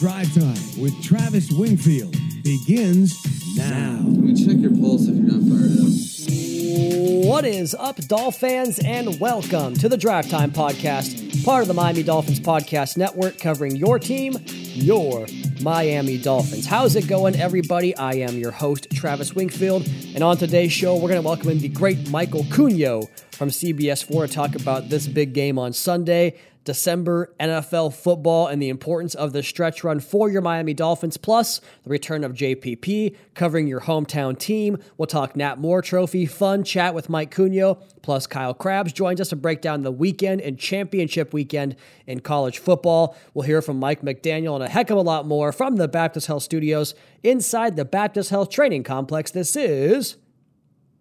[0.00, 3.22] Drive Time with Travis Wingfield begins
[3.54, 4.00] now.
[4.02, 7.26] Let me check your pulse if you're not fired up.
[7.26, 12.02] What is up, Dolphins, and welcome to the Drive Time Podcast, part of the Miami
[12.02, 15.26] Dolphins Podcast Network, covering your team, your
[15.60, 16.64] Miami Dolphins.
[16.64, 17.94] How's it going, everybody?
[17.94, 21.58] I am your host, Travis Wingfield, and on today's show, we're going to welcome in
[21.58, 26.38] the great Michael Cugno from CBS 4 to talk about this big game on Sunday.
[26.64, 31.60] December NFL football and the importance of the stretch run for your Miami Dolphins, plus
[31.84, 34.78] the return of JPP covering your hometown team.
[34.98, 39.30] We'll talk Nat Moore Trophy, fun chat with Mike Cugno, plus Kyle Crabbs joins us
[39.30, 43.16] to break down the weekend and championship weekend in college football.
[43.32, 46.26] We'll hear from Mike McDaniel and a heck of a lot more from the Baptist
[46.26, 49.30] Health Studios inside the Baptist Health Training Complex.
[49.30, 50.16] This is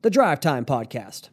[0.01, 1.29] the Drive Time Podcast.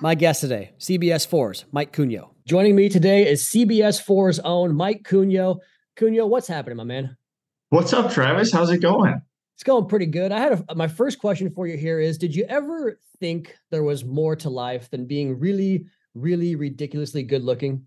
[0.00, 2.30] My guest today, CBS 4's Mike Cugno.
[2.46, 5.58] Joining me today is CBS 4's own Mike Cugno.
[5.96, 7.16] Cugno, what's happening, my man?
[7.70, 8.52] What's up, Travis?
[8.52, 9.20] How's it going?
[9.54, 10.32] It's going pretty good.
[10.32, 13.82] I had a, my first question for you here is Did you ever think there
[13.82, 17.86] was more to life than being really, really ridiculously good looking?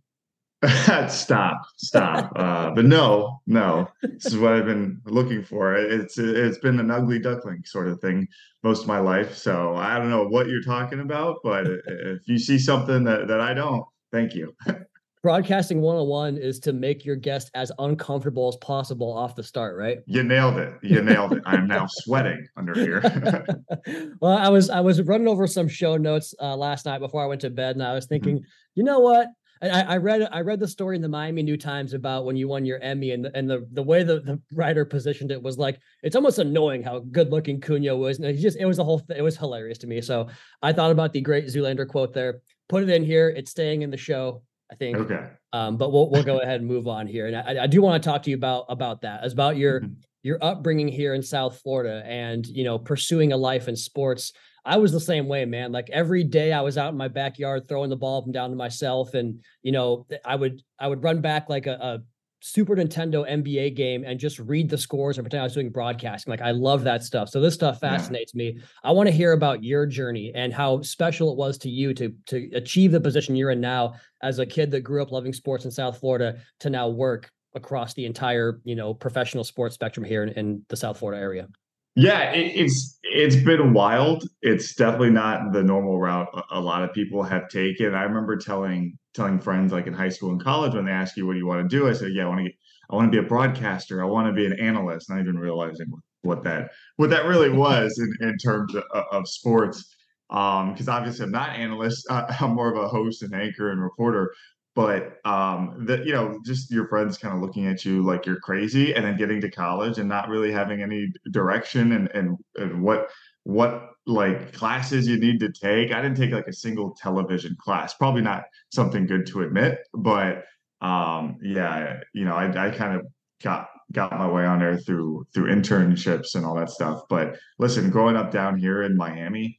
[1.07, 2.31] stop, stop.
[2.35, 3.87] uh, but no, no.
[4.01, 5.75] This is what I've been looking for.
[5.75, 8.27] It's it's been an ugly duckling sort of thing
[8.65, 9.37] most of my life.
[9.37, 13.39] So I don't know what you're talking about, but if you see something that that
[13.39, 14.55] I don't, thank you.
[15.21, 19.99] Broadcasting 101 is to make your guest as uncomfortable as possible off the start, right?
[20.05, 20.73] You nailed it.
[20.83, 21.43] You nailed it.
[21.45, 23.01] I am now sweating under here.
[24.19, 27.27] well, I was I was running over some show notes uh, last night before I
[27.27, 28.75] went to bed, and I was thinking, mm-hmm.
[28.75, 29.27] you know what?
[29.61, 32.35] And I, I, read I read the story in the Miami New Times about when
[32.35, 35.41] you won your Emmy, and the, and the the way the, the writer positioned it
[35.41, 38.77] was like it's almost annoying how good looking Cugno was, and it just it was
[38.77, 40.01] the whole th- it was hilarious to me.
[40.01, 40.27] So
[40.61, 43.29] I thought about the great Zoolander quote there, put it in here.
[43.29, 44.97] It's staying in the show, I think.
[44.97, 45.27] Okay.
[45.53, 48.01] Um, but we'll we'll go ahead and move on here, and I, I do want
[48.01, 49.93] to talk to you about about that, as about your mm-hmm.
[50.23, 54.33] your upbringing here in South Florida, and you know pursuing a life in sports.
[54.65, 55.71] I was the same way, man.
[55.71, 58.49] Like every day I was out in my backyard throwing the ball up and down
[58.49, 59.13] to myself.
[59.13, 61.99] And, you know, I would I would run back like a, a
[62.41, 66.31] Super Nintendo NBA game and just read the scores and pretend I was doing broadcasting.
[66.31, 67.29] Like I love that stuff.
[67.29, 68.51] So this stuff fascinates yeah.
[68.51, 68.59] me.
[68.83, 72.13] I want to hear about your journey and how special it was to you to
[72.27, 73.93] to achieve the position you're in now
[74.23, 77.93] as a kid that grew up loving sports in South Florida to now work across
[77.93, 81.47] the entire, you know, professional sports spectrum here in, in the South Florida area.
[81.95, 84.27] Yeah, it, it's it's been wild.
[84.41, 87.93] It's definitely not the normal route a lot of people have taken.
[87.95, 91.25] I remember telling telling friends like in high school and college when they ask you
[91.25, 92.55] what do you want to do, I said, yeah, I want to get,
[92.89, 94.03] I want to be a broadcaster.
[94.03, 95.09] I want to be an analyst.
[95.09, 95.87] Not even realizing
[96.21, 99.95] what that what that really was in, in terms of, of sports.
[100.27, 102.05] Because um, obviously I'm not analyst.
[102.09, 104.33] Uh, I'm more of a host and anchor and reporter
[104.75, 108.39] but um that you know just your friends kind of looking at you like you're
[108.39, 112.81] crazy and then getting to college and not really having any direction and and, and
[112.83, 113.09] what
[113.43, 115.91] what like classes you need to take.
[115.91, 120.43] I didn't take like a single television class probably not something good to admit but
[120.81, 123.07] um yeah you know i, I kind of
[123.41, 127.89] got got my way on there through through internships and all that stuff but listen
[127.89, 129.57] growing up down here in miami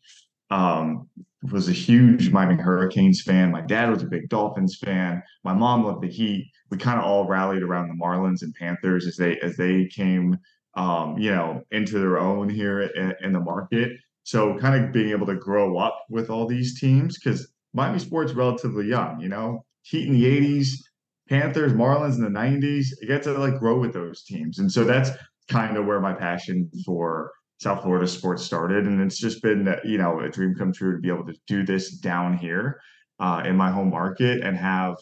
[0.50, 1.08] um
[1.42, 3.50] was a huge Miami Hurricanes fan.
[3.50, 5.22] My dad was a big Dolphins fan.
[5.44, 6.50] My mom loved the Heat.
[6.70, 10.38] We kind of all rallied around the Marlins and Panthers as they as they came,
[10.76, 13.92] um, you know, into their own here in, in the market.
[14.24, 18.32] So kind of being able to grow up with all these teams because Miami sports
[18.32, 19.20] relatively young.
[19.20, 20.70] You know, Heat in the '80s,
[21.28, 22.86] Panthers, Marlins in the '90s.
[23.00, 25.10] You get to like grow with those teams, and so that's
[25.48, 28.86] kind of where my passion for South Florida sports started.
[28.86, 31.64] And it's just been, you know, a dream come true to be able to do
[31.64, 32.80] this down here
[33.18, 34.96] uh, in my home market and have,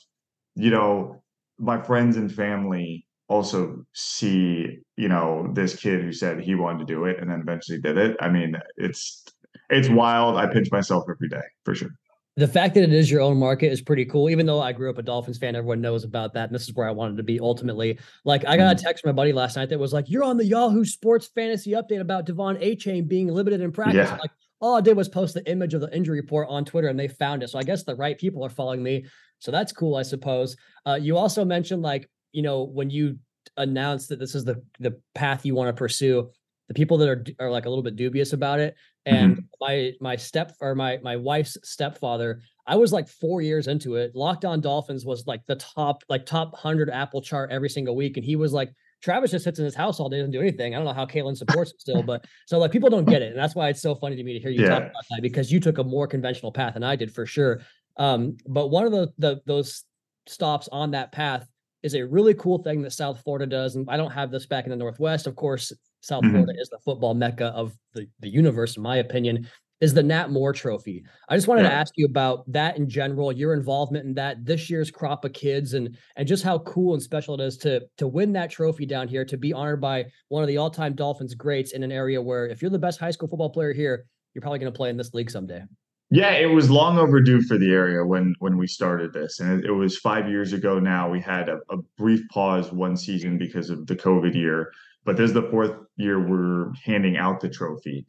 [0.54, 1.22] you know,
[1.58, 6.94] my friends and family also see, you know, this kid who said he wanted to
[6.94, 8.16] do it and then eventually did it.
[8.20, 9.24] I mean, it's
[9.70, 10.36] it's wild.
[10.36, 11.90] I pinch myself every day for sure
[12.36, 14.28] the fact that it is your own market is pretty cool.
[14.28, 16.48] Even though I grew up a Dolphins fan, everyone knows about that.
[16.48, 17.98] And this is where I wanted to be ultimately.
[18.24, 18.84] Like, I got a mm-hmm.
[18.84, 21.72] text from my buddy last night that was like, You're on the Yahoo Sports Fantasy
[21.72, 24.10] update about De'Von Achane being limited in practice.
[24.10, 24.16] Yeah.
[24.16, 26.98] Like, all I did was post the image of the injury report on Twitter and
[26.98, 27.50] they found it.
[27.50, 29.04] So I guess the right people are following me.
[29.38, 30.56] So that's cool, I suppose.
[30.86, 33.18] Uh, you also mentioned, like, you know, when you
[33.58, 36.30] announced that this is the the path you want to pursue,
[36.74, 38.74] the people that are are like a little bit dubious about it
[39.06, 39.44] and mm-hmm.
[39.60, 44.14] my my step or my my wife's stepfather i was like four years into it
[44.14, 48.16] locked on dolphins was like the top like top 100 apple chart every single week
[48.16, 48.72] and he was like
[49.02, 51.06] travis just sits in his house all day doesn't do anything i don't know how
[51.06, 53.82] Caitlin supports it still but so like people don't get it and that's why it's
[53.82, 54.68] so funny to me to hear you yeah.
[54.68, 57.60] talk about that because you took a more conventional path than i did for sure
[57.98, 59.84] um but one of the the those
[60.26, 61.46] stops on that path
[61.84, 63.76] is a really cool thing that South Florida does.
[63.76, 65.26] And I don't have this back in the Northwest.
[65.26, 65.70] Of course,
[66.04, 66.32] South Mhm.
[66.32, 69.48] Florida is the football mecca of the, the universe, in my opinion,
[69.80, 71.04] is the Nat Moore Trophy.
[71.28, 74.70] I just wanted to ask you about that in general, your involvement in that, this
[74.70, 78.06] year's crop of kids, and and just how cool and special it is to to
[78.06, 81.72] win that trophy down here, to be honored by one of the all-time Dolphins greats
[81.72, 84.58] in an area where if you're the best high school football player here, you're probably
[84.58, 85.62] going to play in this league someday.
[86.10, 89.66] Yeah, it was long overdue for the area when when we started this, and it,
[89.66, 91.10] it was five years ago now.
[91.10, 94.70] We had a, a brief pause one season because of the COVID year,
[95.04, 98.06] but this is the fourth year we're handing out the trophy,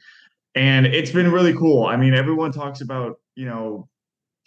[0.55, 1.85] and it's been really cool.
[1.85, 3.89] I mean, everyone talks about you know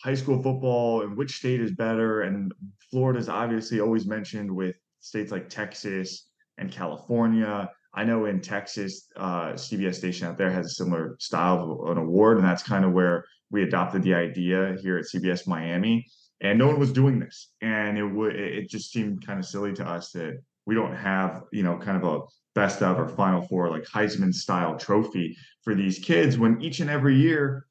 [0.02, 2.52] high school football and which state is better, and
[2.90, 6.28] Florida's obviously always mentioned with states like Texas
[6.58, 7.70] and California.
[7.94, 11.98] I know in Texas, uh, CBS station out there has a similar style of an
[11.98, 16.06] award, and that's kind of where we adopted the idea here at CBS Miami,
[16.40, 19.72] and no one was doing this, and it would it just seemed kind of silly
[19.74, 22.20] to us that we don't have you know kind of a
[22.54, 26.90] best of or Final Four like Heisman style trophy for these kids when each and
[26.90, 27.66] every year,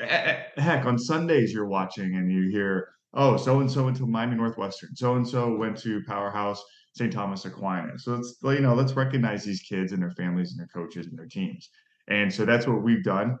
[0.00, 4.34] heck, on Sundays you're watching and you hear oh so and so went to Miami
[4.34, 6.60] Northwestern, so and so went to Powerhouse
[6.96, 7.12] St.
[7.12, 8.04] Thomas Aquinas.
[8.04, 11.16] So it's you know let's recognize these kids and their families and their coaches and
[11.16, 11.70] their teams,
[12.08, 13.38] and so that's what we've done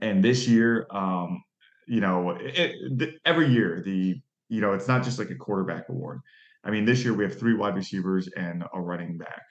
[0.00, 1.42] and this year um
[1.86, 5.88] you know it, the, every year the you know it's not just like a quarterback
[5.90, 6.20] award
[6.64, 9.42] i mean this year we have three wide receivers and a running back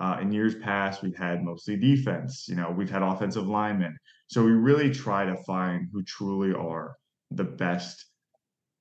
[0.00, 3.96] uh, in years past we've had mostly defense you know we've had offensive linemen
[4.28, 6.94] so we really try to find who truly are
[7.30, 8.06] the best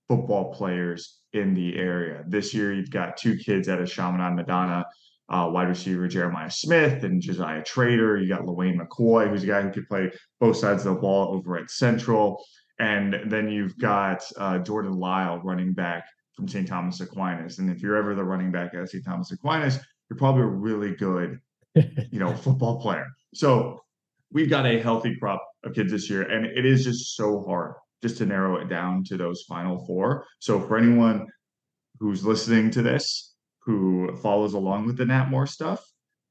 [0.07, 4.85] football players in the area this year you've got two kids out of Chaminade Madonna
[5.29, 8.17] uh, wide receiver Jeremiah Smith and Josiah Trader.
[8.17, 11.35] You got Lewayne McCoy, who's a guy who could play both sides of the ball
[11.35, 12.43] over at Central.
[12.79, 16.05] And then you've got uh, Jordan Lyle, running back
[16.39, 16.67] from St.
[16.67, 17.59] Thomas Aquinas.
[17.59, 19.03] And if you're ever the running back at St.
[19.03, 19.77] Thomas Aquinas,
[20.09, 21.39] you're probably a really good,
[21.75, 23.05] you know, football player.
[23.33, 23.83] So
[24.31, 27.73] we've got a healthy crop of kids this year, and it is just so hard
[28.01, 30.25] just to narrow it down to those final four.
[30.39, 31.27] So for anyone
[31.99, 35.85] who's listening to this who follows along with the Nat Moore stuff,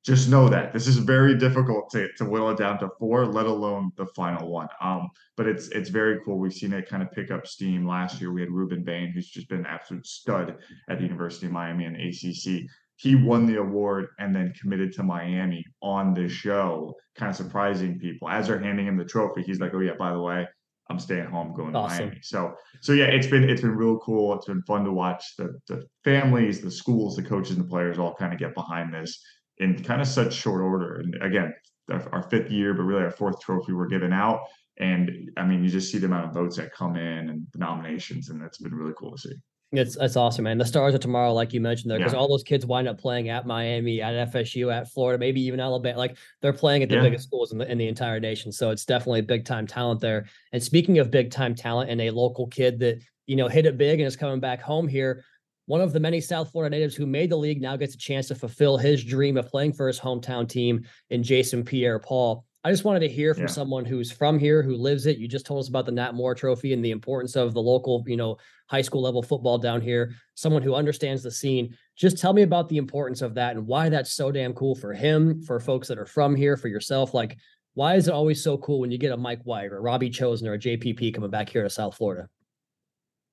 [0.09, 3.45] just know that this is very difficult to, to whittle it down to four, let
[3.45, 4.67] alone the final one.
[4.81, 6.39] Um, but it's it's very cool.
[6.39, 7.87] We've seen it kind of pick up steam.
[7.87, 10.57] Last year we had Rueben Bain, who's just been an absolute stud
[10.89, 12.71] at the University of Miami and ACC.
[12.97, 17.99] He won the award and then committed to Miami on this show, kind of surprising
[17.99, 18.31] people.
[18.31, 20.49] As they're handing him the trophy, he's like, "Oh yeah, by the way,
[20.89, 24.33] I'm staying home, going to Miami." So so yeah, it's been it's been real cool.
[24.37, 27.99] It's been fun to watch the the families, the schools, the coaches, and the players
[27.99, 29.23] all kind of get behind this
[29.61, 30.97] in kind of such short order.
[30.97, 31.55] And again,
[31.91, 34.41] our, fifth year, but really our fourth trophy we're giving out.
[34.79, 37.59] And I mean, you just see the amount of votes that come in and the
[37.59, 39.35] nominations, and that's been really cool to see.
[39.73, 40.57] It's that's awesome, man.
[40.57, 42.21] The stars of tomorrow, like you mentioned there, because Yeah.
[42.21, 45.99] all those kids wind up playing at Miami, at FSU, at Florida, maybe even Alabama.
[45.99, 47.03] Like they're playing at the Yeah.
[47.03, 48.51] biggest schools in the in the entire nation.
[48.51, 50.25] So it's definitely big time talent there.
[50.53, 53.77] And speaking of big time talent and a local kid that you know hit it
[53.77, 55.23] big and is coming back home here,
[55.69, 58.27] one of the many South Florida natives who made the league now gets a chance
[58.29, 62.43] to fulfill his dream of playing for his hometown team in Jason Pierre Paul.
[62.65, 63.49] I just wanted to hear from Yeah.
[63.49, 65.19] someone who's from here, who lives it.
[65.19, 68.03] You just told us about the Nat Moore Trophy and the importance of the local,
[68.07, 68.39] you know,
[68.71, 70.15] high school level football down here.
[70.35, 71.77] Someone who understands the scene.
[71.97, 74.95] Just tell me about the importance of that and why that's so damn cool for
[74.95, 77.13] him, for folks that are from here, for yourself.
[77.13, 77.37] Like,
[77.75, 80.49] why is it always so cool when you get a Mike White or Robbie Chosen
[80.49, 82.27] or a JPP coming back here to South Florida?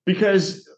[0.06, 0.70] because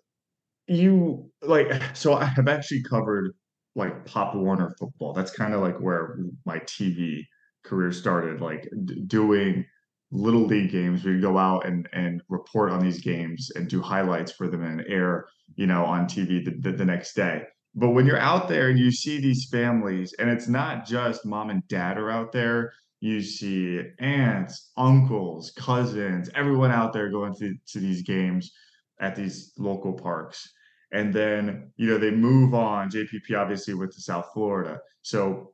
[0.68, 3.34] you like so i have actually covered
[3.76, 7.22] like pop warner football that's kind of like where my tv
[7.64, 9.66] career started like d- doing
[10.12, 14.32] little league games We'd go out and and report on these games and do highlights
[14.32, 17.44] for them and air you know on tv the, the, the next day
[17.76, 21.50] but when you're out there and you see these families and it's not just mom
[21.50, 22.72] and dad are out there
[23.02, 28.52] you see aunts uncles cousins everyone out there going to, to these games
[29.00, 30.54] at these local parks.
[30.92, 32.90] And then, you know, they move on.
[32.90, 34.80] JPP obviously went to South Florida.
[35.02, 35.54] So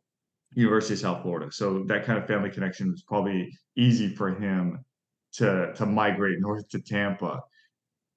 [0.56, 1.52] University of South Florida.
[1.52, 4.84] So that kind of family connection was probably easy for him
[5.34, 7.42] to to migrate north to Tampa.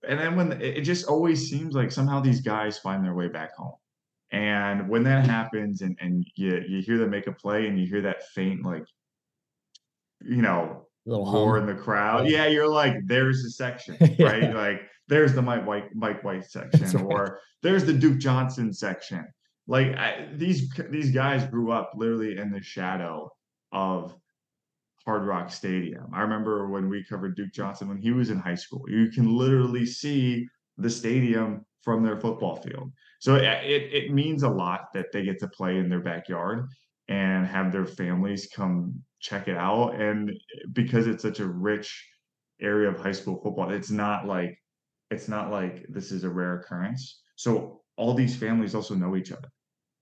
[0.06, 3.56] And then when it just always seems like somehow these guys find their way back
[3.56, 3.74] home.
[4.32, 7.86] And when that happens and and you you hear them make a play and you
[7.86, 8.84] hear that faint like
[10.20, 11.68] you know little roar hum.
[11.68, 12.28] in the crowd.
[12.28, 14.26] Yeah, you're like, there's the section, Yeah.
[14.26, 14.54] right?
[14.54, 17.04] Like, there's the Mike White, Mike White section, right.
[17.04, 19.26] or there's the Duke Johnson section.
[19.68, 23.30] Like I, these these guys grew up literally in the shadow
[23.72, 24.14] of
[25.04, 26.06] Hard Rock Stadium.
[26.12, 28.84] I remember when we covered Duke Johnson when he was in high school.
[28.88, 30.46] You can literally see
[30.78, 32.92] the stadium from their football field.
[33.20, 36.68] So it, it it means a lot that they get to play in their backyard
[37.08, 40.00] and have their families come check it out.
[40.00, 40.32] And
[40.72, 42.06] because it's such a rich
[42.60, 44.58] area of high school football, it's not like
[45.10, 47.22] it's not like this is a rare occurrence.
[47.36, 49.48] So all these families also know each other.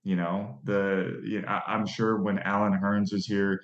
[0.03, 3.61] You know, the you know, I, am sure when Allen Hurns was here,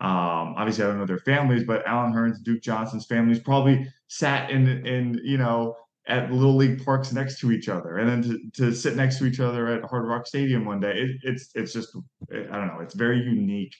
[0.00, 4.50] um, obviously I don't know their families, but Allen Hurns, Duke Johnson's families probably sat
[4.50, 5.76] in in you know
[6.08, 9.26] at little league parks next to each other, and then to, to sit next to
[9.26, 10.92] each other at Hard Rock Stadium one day.
[10.92, 11.96] It, it's it's just
[12.30, 12.80] I don't know.
[12.80, 13.74] It's very unique,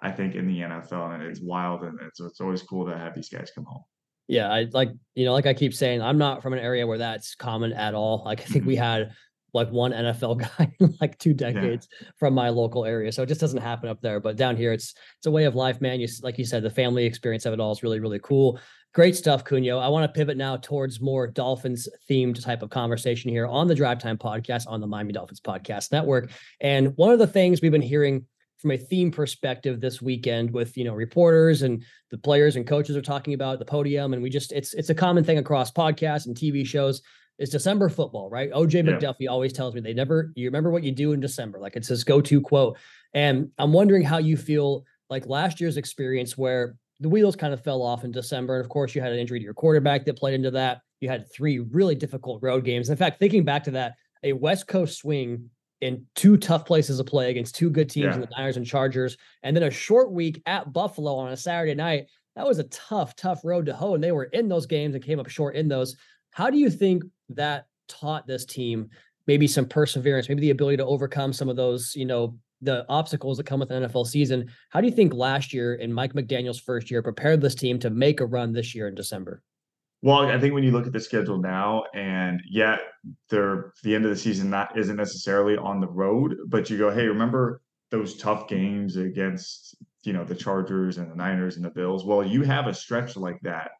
[0.00, 3.14] I think, in the NFL, and it's wild, and it's it's always cool to have
[3.14, 3.84] these guys come home.
[4.26, 6.98] Yeah, I like you know, like I keep saying, I'm not from an area where
[6.98, 8.22] that's common at all.
[8.24, 8.82] Like I think we mm-hmm.
[8.82, 9.12] had
[9.52, 12.08] like one NFL guy in like two decades yeah.
[12.18, 13.12] from my local area.
[13.12, 14.20] So it just doesn't happen up there.
[14.20, 16.00] But down here, it's it's a way of life, man.
[16.00, 18.60] You like you said, the family experience of it all is really really cool.
[18.92, 19.80] Great stuff, Cugno.
[19.80, 23.74] I want to pivot now towards more Dolphins themed type of conversation here on the
[23.74, 26.32] Drive Time podcast on the Miami Dolphins Podcast Network.
[26.60, 28.26] And one of the things we've been hearing
[28.58, 32.96] from a theme perspective this weekend with you know reporters and the players and coaches
[32.96, 36.26] are talking about the podium and we just it's it's a common thing across podcasts
[36.26, 37.00] and TV shows
[37.38, 38.52] is December football, right?
[38.52, 38.82] OJ yeah.
[38.82, 41.58] McDuffie always tells me they never you remember what you do in December.
[41.58, 42.76] Like it's his go-to quote.
[43.14, 47.62] And I'm wondering how you feel like last year's experience where the wheels kind of
[47.62, 48.56] fell off in December.
[48.56, 50.82] And of course, you had an injury to your quarterback that played into that.
[51.00, 52.90] You had three really difficult road games.
[52.90, 55.48] In fact, thinking back to that, a West Coast swing
[55.80, 58.14] in two tough places to play against two good teams yeah.
[58.14, 61.74] in the Niners and Chargers, and then a short week at Buffalo on a Saturday
[61.74, 62.06] night.
[62.36, 63.94] That was a tough, tough road to hoe.
[63.94, 65.96] And they were in those games and came up short in those.
[66.32, 68.90] How do you think that taught this team
[69.26, 73.36] maybe some perseverance, maybe the ability to overcome some of those, you know, the obstacles
[73.36, 74.50] that come with an NFL season?
[74.70, 77.90] How do you think last year in Mike McDaniel's first year prepared this team to
[77.90, 79.42] make a run this year in December?
[80.02, 82.80] Well, I think when you look at the schedule now, and yet
[83.28, 86.90] they're the end of the season not isn't necessarily on the road, but you go,
[86.90, 91.70] hey, remember those tough games against you know the Chargers and the Niners and the
[91.70, 92.06] Bills?
[92.06, 93.72] Well, you have a stretch like that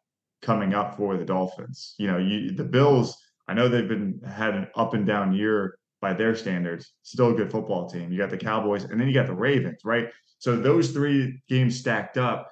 [0.43, 1.95] coming up for the Dolphins.
[1.99, 3.17] You know, you the Bills.
[3.49, 6.93] I know they've been had an up and down year by their standards.
[7.03, 8.11] Still a good football team.
[8.11, 10.09] You got the Cowboys, and then you got the Ravens, right?
[10.39, 12.51] So those three games stacked up.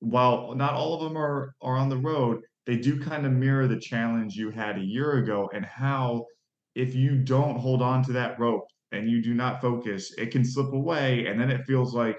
[0.00, 3.66] While not all of them are are on the road, they do kind of mirror
[3.66, 6.26] the challenge you had a year ago and how
[6.74, 10.44] if you don't hold on to that rope and you do not focus, it can
[10.44, 11.26] slip away.
[11.26, 12.18] And then it feels like,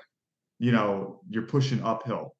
[0.59, 2.35] you know, you're pushing uphill.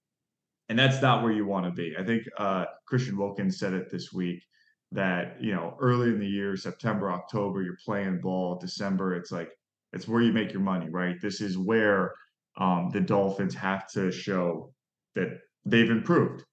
[0.68, 1.96] And that's not where you want to be.
[1.98, 4.44] I think uh, Christian Wilkins said it this week
[4.92, 9.52] that, you know, early in the year, September, October, you're playing ball, December, it's like,
[9.94, 11.20] it's where you make your money, right?
[11.22, 12.14] This is where
[12.58, 14.74] um, the Dolphins have to show
[15.16, 16.44] that they've improved.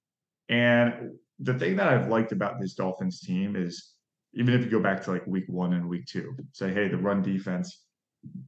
[0.49, 3.93] And the thing that I've liked about this Dolphins team is
[4.33, 6.97] even if you go back to like week one and week two, say, hey, the
[6.97, 7.83] run defense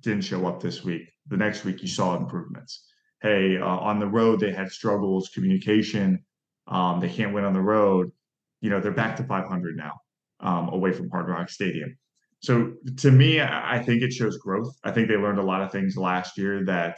[0.01, 1.03] didn't show up this week.
[1.27, 2.85] The next week you saw improvements.
[3.21, 6.23] Hey, uh, on the road they had struggles, communication.
[6.67, 8.11] Um, they can't win on the road.
[8.61, 9.93] You know, they're back to 500 now,
[10.39, 11.97] um, away from Hard Rock Stadium.
[12.41, 14.73] So to me, I think it shows growth.
[14.83, 16.97] I think they learned a lot of things last year that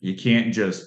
[0.00, 0.86] you can't just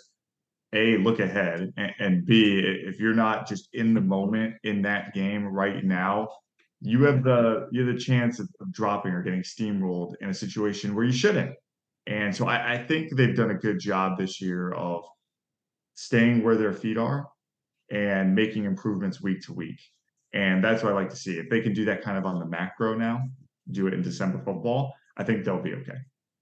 [0.74, 5.14] a look ahead and, and b if you're not just in the moment in that
[5.14, 6.28] game right now
[6.82, 10.34] you have the you have the chance of, of dropping or getting steamrolled in a
[10.34, 11.56] situation where you shouldn't
[12.06, 15.06] and so I, I think they've done a good job this year of
[15.96, 17.28] staying where their feet are
[17.92, 19.80] and making improvements week to week
[20.34, 22.40] and that's what i like to see if they can do that kind of on
[22.40, 23.22] the macro now
[23.72, 25.98] do it in december football i think they'll be okay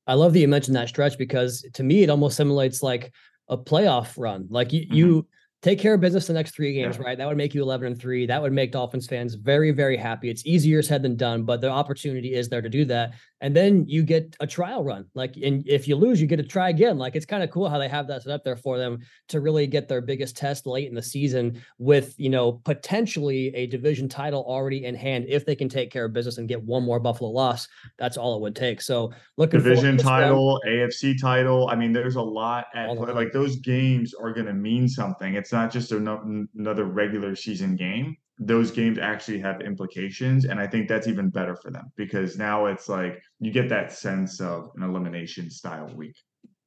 [0.08, 3.12] I love that you mentioned that stretch because to me it almost simulates like
[3.50, 4.48] a playoff run.
[4.50, 4.94] Like you, mm-hmm.
[4.94, 5.28] you
[5.66, 7.04] take care of business the next three games, yeah.
[7.04, 7.18] right?
[7.18, 8.28] That would make you 11 and three.
[8.28, 10.30] That would make Dolphins fans very, very happy.
[10.30, 13.16] It's easier said than done, but the opportunity is there to do that.
[13.42, 15.06] And then you get a trial run.
[15.16, 17.00] Like, and if you lose, you get to try again.
[17.00, 19.42] Like, it's kind of cool how they have that set up there for them to
[19.42, 24.08] really get their biggest test late in the season with, you know, potentially a division
[24.08, 25.26] title already in hand.
[25.28, 27.68] If they can take care of business and get one more Buffalo loss,
[27.98, 28.82] that's all it would take.
[28.82, 31.70] So, looking division title, AFC title.
[31.70, 33.12] I mean, there's a lot at play.
[33.14, 35.34] Like, those games are going to mean something.
[35.34, 40.90] It's not just another regular season game those games actually have implications and i think
[40.90, 44.84] that's even better for them because now it's like you get that sense of an
[44.84, 46.18] elimination style week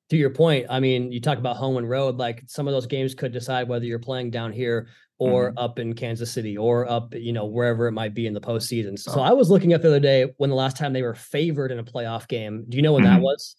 [0.09, 2.87] to your point i mean you talk about home and road like some of those
[2.87, 5.59] games could decide whether you're playing down here or mm-hmm.
[5.59, 8.99] up in kansas city or up you know wherever it might be in the postseason
[8.99, 9.21] so, oh.
[9.21, 11.79] i was looking up the other day when the last time they were favored in
[11.79, 13.17] a playoff game do you know when mm-hmm.
[13.17, 13.57] that was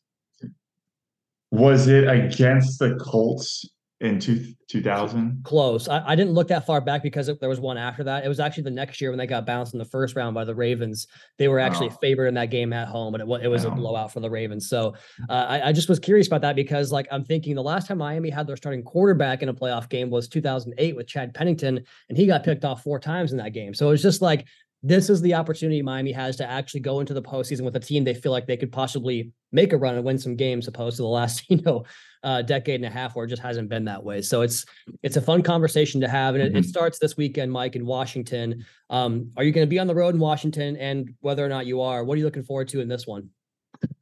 [1.51, 3.69] was it against the colts
[4.01, 5.43] in two, 2000?
[5.43, 5.87] Close.
[5.89, 8.23] I, I didn't look that far back because there was one after that.
[8.23, 10.45] It was actually the next year when they got bounced in the first round by
[10.45, 11.07] the Ravens.
[11.37, 11.97] They were actually Oh.
[12.01, 14.69] favored in that game at home, and it, it was a blowout for the Ravens.
[14.69, 14.95] So
[15.29, 17.97] uh, I, I just was curious about that because, like, I'm thinking the last time
[17.97, 22.17] Miami had their starting quarterback in a playoff game was 2008 with Chad Pennington, and
[22.17, 23.73] he got picked off four times in that game.
[23.73, 24.45] So it's just like
[24.81, 28.05] this is the opportunity Miami has to actually go into the postseason with a team
[28.05, 31.01] they feel like they could possibly make a run and win some games, opposed to
[31.01, 31.83] the last, you know,
[32.23, 34.21] uh, decade and a half where it just hasn't been that way.
[34.21, 34.65] So it's
[35.03, 36.67] it's a fun conversation to have, and it, it Mhm.
[36.67, 38.65] starts this weekend, Mike, in Washington.
[38.89, 40.75] Um, are you going to be on the road in Washington?
[40.77, 43.29] And whether or not you are, what are you looking forward to in this one?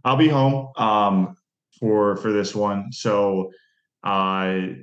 [0.04, 1.36] I'll be home um
[1.80, 2.92] for for this one.
[2.92, 3.52] So
[4.04, 4.78] I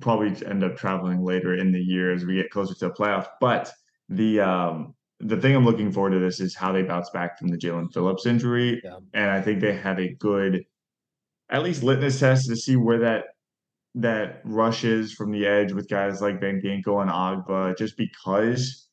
[0.00, 3.26] probably end up traveling later in the year as we get closer to the playoff.
[3.40, 3.70] But
[4.08, 7.46] the um the thing I'm looking forward to this is how they bounce back from
[7.48, 8.80] the Jaelan Phillips injury.
[8.82, 8.96] Yeah.
[9.14, 10.64] And I think they have a good
[11.52, 13.24] at least litmus test to see where that
[13.94, 18.88] that rush is from the edge with guys like Van Ginkel and Ogbah, just because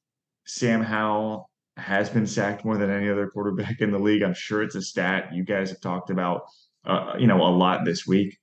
[0.46, 4.24] Sam Howell has been sacked more than any other quarterback in the league.
[4.24, 6.42] I'm sure it's a stat you guys have talked about,
[6.86, 8.38] uh, you know, a lot this week.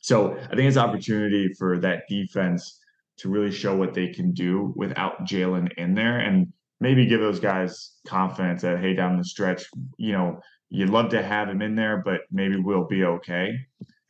[0.00, 2.80] So I think it's opportunity for that defense
[3.18, 7.40] to really show what they can do without Jaelan in there, and maybe give those
[7.40, 9.64] guys confidence that hey, down the stretch,
[9.98, 13.54] you know, you'd love to have him in there, but maybe we'll be okay.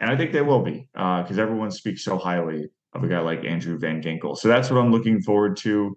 [0.00, 3.20] And I think they will be uh, because everyone speaks so highly of a guy
[3.20, 4.36] like Andrew Van Ginkel.
[4.36, 5.96] So that's what I'm looking forward to.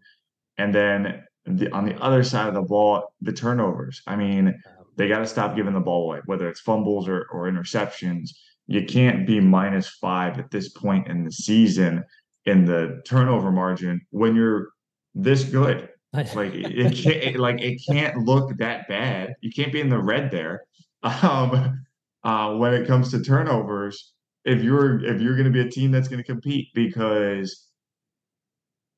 [0.57, 4.01] And then the, on the other side of the ball, the turnovers.
[4.07, 4.53] I mean,
[4.97, 8.31] they got to stop giving the ball away, whether it's fumbles or, or interceptions.
[8.67, 12.03] You can't be minus five at this point in the season
[12.45, 14.69] in the turnover margin when you're
[15.15, 15.89] this good.
[16.13, 19.35] Like it can't, like it can't look that bad.
[19.41, 20.63] You can't be in the red there.
[21.01, 21.85] Um,
[22.25, 24.11] uh, when it comes to turnovers,
[24.43, 27.67] if you're if you're going to be a team that's going to compete, because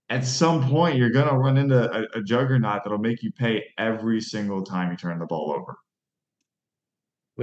[0.09, 3.63] at some point you're going to run into a, a juggernaut that'll make you pay
[3.77, 5.77] every single time you turn the ball over.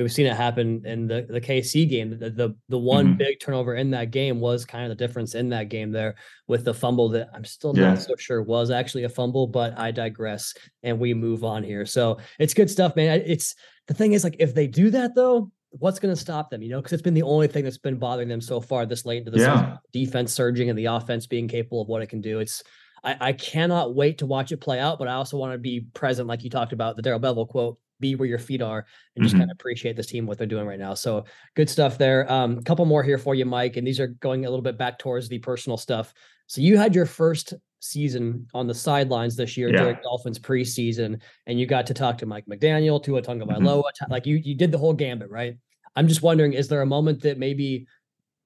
[0.03, 2.19] We've seen it happen in the, the KC game.
[2.19, 3.19] The, the the one Mhm.
[3.19, 6.15] big turnover in that game was kind of the difference in that game there
[6.47, 7.89] with the fumble that I'm still Yeah.
[7.89, 11.85] not so sure was actually a fumble, but I digress and we move on here.
[11.87, 13.23] So it's good stuff, man.
[13.27, 13.55] It's
[13.87, 16.63] the thing is like if they do that though, what's going to stop them?
[16.63, 19.05] You know, because it's been the only thing that's been bothering them so far this
[19.05, 19.55] late into the Yeah.
[19.57, 19.79] season.
[19.93, 22.39] Defense surging and the offense being capable of what it can do.
[22.39, 22.63] It's
[23.05, 25.87] I, I cannot wait to watch it play out, but I also want to be
[25.95, 29.23] present, like you talked about the Darrell Bevell quote, be where your feet are and
[29.25, 29.41] just Mhm.
[29.41, 30.95] kind of appreciate this team, what they're doing right now.
[30.95, 32.31] So good stuff there.
[32.31, 34.79] Um, a couple more here for you, Mike, and these are going a little bit
[34.79, 36.15] back towards the personal stuff.
[36.47, 39.83] So you had your first season on the sidelines this year Yeah.
[39.83, 44.11] during Dolphins preseason, and you got to talk to Mike McDaniel, Tua Tagovailoa, Mhm.
[44.11, 45.57] like you you did the whole gambit, right?
[45.95, 47.87] I'm just wondering, is there a moment that maybe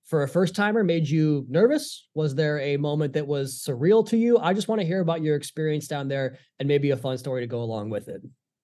[0.04, 2.08] for a first timer made you nervous?
[2.14, 4.36] Was there a moment that was surreal to you?
[4.38, 7.40] I just want to hear about your experience down there and maybe a fun story
[7.40, 8.20] to go along with it.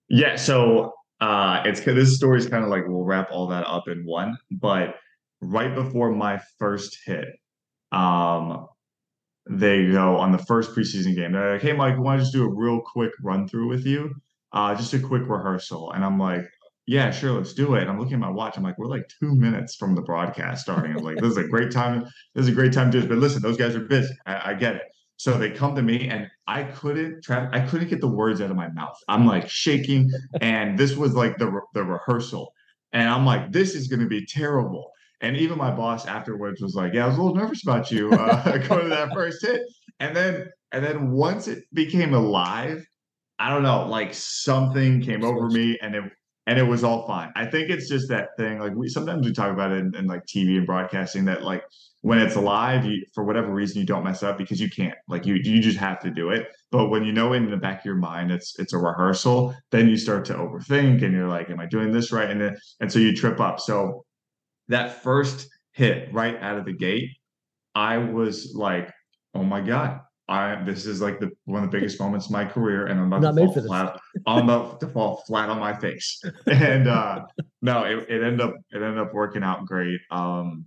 [0.09, 3.87] Yeah, so uh it's this story is kind of like we'll wrap all that up
[3.87, 4.95] in one, but
[5.41, 7.27] right before my first hit,
[7.91, 8.67] um
[9.49, 11.31] they go on the first preseason game.
[11.33, 13.85] They're like, "Hey, Mike, we want to just do a real quick run through with
[13.85, 14.13] you,
[14.53, 16.43] uh, just a quick rehearsal." And I'm like,
[16.87, 18.57] "Yeah, sure, let's do it." And I'm looking at my watch.
[18.57, 21.47] I'm like, "We're like two minutes from the broadcast starting." I'm like, "This is a
[21.47, 22.03] great time.
[22.35, 24.13] This is a great time to do this." But listen, those guys are busy.
[24.25, 24.83] I, I get it.
[25.19, 28.55] So they come to me, and I couldn't I couldn't get the words out of
[28.55, 28.95] my mouth.
[29.09, 32.53] I'm like shaking, and this was like the re- the rehearsal,
[32.93, 36.73] and I'm like, "This is going to be terrible." And even my boss afterwards was
[36.73, 39.61] like, "Yeah, I was a little nervous about you uh, going to that first hit."
[39.99, 42.87] And then, and then once it became alive,
[43.39, 46.03] I don't know, like something came over me, and it
[46.49, 47.31] and it was all fine.
[47.35, 48.57] I think it's just that thing.
[48.57, 51.63] Like we sometimes we talk about it in, in like TV and broadcasting that like
[52.01, 54.97] when it's live, you for whatever reason you don't mess up because you can't.
[55.07, 56.47] Like you you just have to do it.
[56.71, 59.89] But when you know in the back of your mind it's it's a rehearsal, then
[59.89, 62.91] you start to overthink, and you're like, "Am I doing this right?" And then and
[62.91, 63.59] so you trip up.
[63.59, 64.05] So
[64.69, 67.11] that first hit right out of the gate,
[67.75, 68.91] I was like,
[69.35, 72.45] "Oh my god." I, this is like the one of the biggest moments of my
[72.45, 73.99] career, and I'm about to fall flat.
[74.27, 76.21] I'm about to fall flat on my face.
[76.45, 77.25] And uh,
[77.61, 79.99] no, it, it ended up it ended up working out great.
[80.11, 80.65] Um,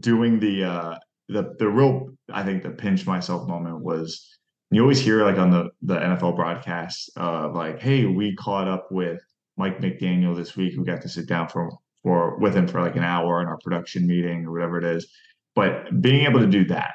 [0.00, 0.94] doing the uh,
[1.28, 4.28] the the real I think the pinch myself moment was
[4.72, 8.90] you always hear like on the the NFL broadcast uh, like, hey, we caught up
[8.90, 9.20] with
[9.56, 10.74] Mike McDaniel this week.
[10.76, 11.70] We got to sit down for
[12.02, 15.06] for with him for like an hour in our production meeting or whatever it is.
[15.54, 16.94] But being able to do that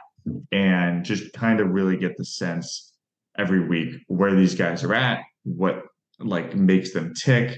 [0.51, 2.93] and just kind of really get the sense
[3.37, 5.83] every week where these guys are at, what
[6.19, 7.57] like makes them tick,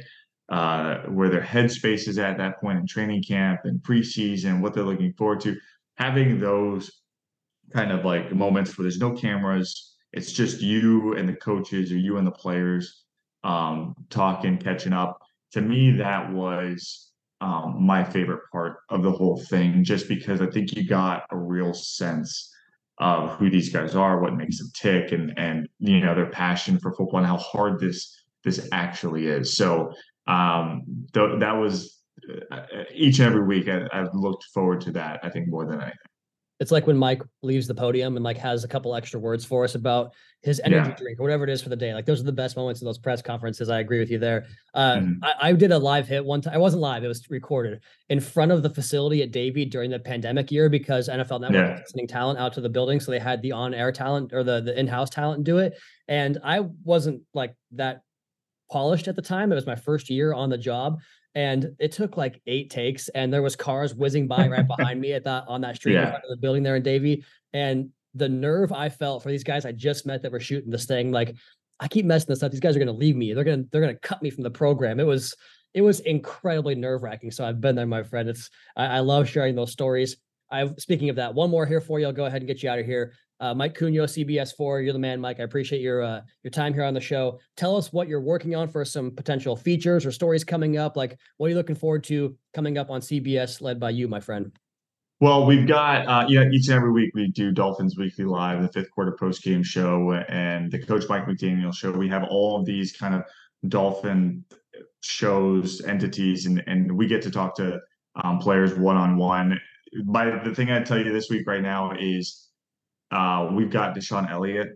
[0.50, 4.84] uh, where their headspace is at that point in training camp and preseason, what they're
[4.84, 5.58] looking forward to.
[5.96, 6.92] having those
[7.72, 11.98] kind of like moments where there's no cameras, it's just you and the coaches or
[11.98, 13.06] you and the players
[13.44, 15.20] um, talking, catching up.
[15.54, 17.12] To me, that was
[17.44, 21.38] um, my favorite part of the whole thing, just because I think you got a
[21.38, 22.50] real sense
[23.00, 26.80] of who these guys are, what makes them tick, and and you know their passion
[26.80, 29.58] for football and how hard this this actually is.
[29.58, 29.92] So
[30.26, 32.00] um, th- that was
[32.50, 32.62] uh,
[32.94, 33.68] each and every week.
[33.68, 35.20] I, I've looked forward to that.
[35.22, 36.13] I think more than anything.
[36.60, 39.64] It's like when Mike leaves the podium and like has a couple extra words for
[39.64, 40.96] us about his energy Yeah.
[40.96, 41.94] drink or whatever it is for the day.
[41.94, 43.70] Like those are the best moments in those press conferences.
[43.70, 44.46] I agree with you there.
[44.74, 45.18] Uh, Mhm.
[45.24, 46.54] I, I did a live hit one time.
[46.54, 50.00] I wasn't live; it was recorded in front of the facility at Davie during the
[50.00, 51.80] pandemic year because NFL Network Yeah.
[51.82, 54.62] was sending talent out to the building, so they had the on-air talent or the
[54.62, 55.78] the in-house talent do it.
[56.08, 58.02] And I wasn't like that
[58.72, 59.52] polished at the time.
[59.52, 61.00] It was my first year on the job.
[61.36, 65.14] And it took like eight takes, and there was cars whizzing by right behind me
[65.14, 67.26] at that on that street in front of the building there in Davie.
[67.54, 70.86] And the nerve I felt for these guys I just met that were shooting this
[70.86, 71.36] thing, like
[71.80, 72.52] I keep messing this up.
[72.52, 73.34] These guys are gonna leave me.
[73.34, 75.00] They're gonna they're gonna cut me from the program.
[75.00, 75.36] It was
[75.74, 77.32] it was incredibly nerve wracking.
[77.32, 78.30] So I've been there, my friend.
[78.30, 80.18] It's I, I love sharing those stories.
[80.52, 82.06] I speaking of that, one more here for you.
[82.06, 83.14] I'll go ahead and get you out of here.
[83.44, 84.80] Uh, Mike Cugno, CBS four.
[84.80, 85.42] You're the man, Mike.
[85.42, 87.42] I appreciate your uh, your time here on the show.
[87.58, 90.96] Tell us what you're working on for some potential features or stories coming up.
[90.96, 94.22] Like, what are you looking forward to coming up on CBS, led by you, my
[94.22, 94.50] friend?
[95.20, 98.62] Well, we've got uh, you know each and every week we do Dolphins Weekly Live,
[98.62, 101.92] the fifth quarter post game show, and the Coach Mike McDaniel show.
[101.92, 103.24] We have all of these kind of
[103.68, 104.46] Dolphin
[105.02, 107.82] shows, entities, and and we get to talk to
[108.24, 109.60] um, players one on one.
[110.06, 112.52] By the thing I'd tell you this week right now is
[113.14, 114.70] uh, we've got DeShon Elliott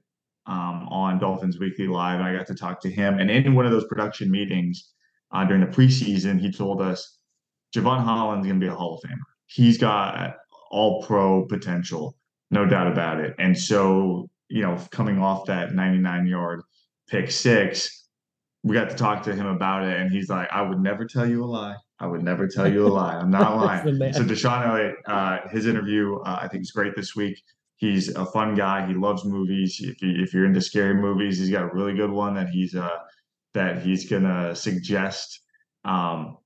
[0.45, 3.19] um, on Dolphins Weekly Live, and I got to talk to him.
[3.19, 4.93] And in one of those production meetings
[5.31, 7.17] uh, during the preseason, he told us
[7.75, 9.17] Jevon Holland's going to be a Hall of Famer.
[9.47, 10.35] He's got
[10.69, 12.15] all pro potential,
[12.51, 13.33] no doubt about it.
[13.39, 16.61] And so, you know, coming off that 99 yard
[17.09, 18.07] pick six,
[18.63, 19.99] we got to talk to him about it.
[19.99, 21.75] And he's like, I would never tell you a lie.
[21.99, 23.15] I would never tell you a lie.
[23.15, 24.13] I'm not lying.
[24.13, 27.41] so DeShon Elliott, uh, his interview, uh, I think is great this week.
[27.77, 28.87] He's a fun guy.
[28.87, 29.79] He loves movies.
[29.81, 32.75] If you if you're into scary movies, he's got a really good one that he's
[32.75, 32.97] uh
[33.53, 35.41] that he's gonna suggest
[35.85, 36.37] um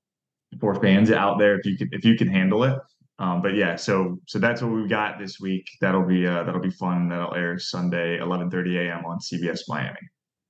[0.60, 2.78] for fans out there if you can if you can handle it.
[3.18, 5.66] Um, but yeah, so so that's what we've got this week.
[5.80, 7.08] That'll be uh that'll be fun.
[7.08, 9.04] That'll air Sunday, 11:30 a.m.
[9.06, 9.96] on CBS Miami.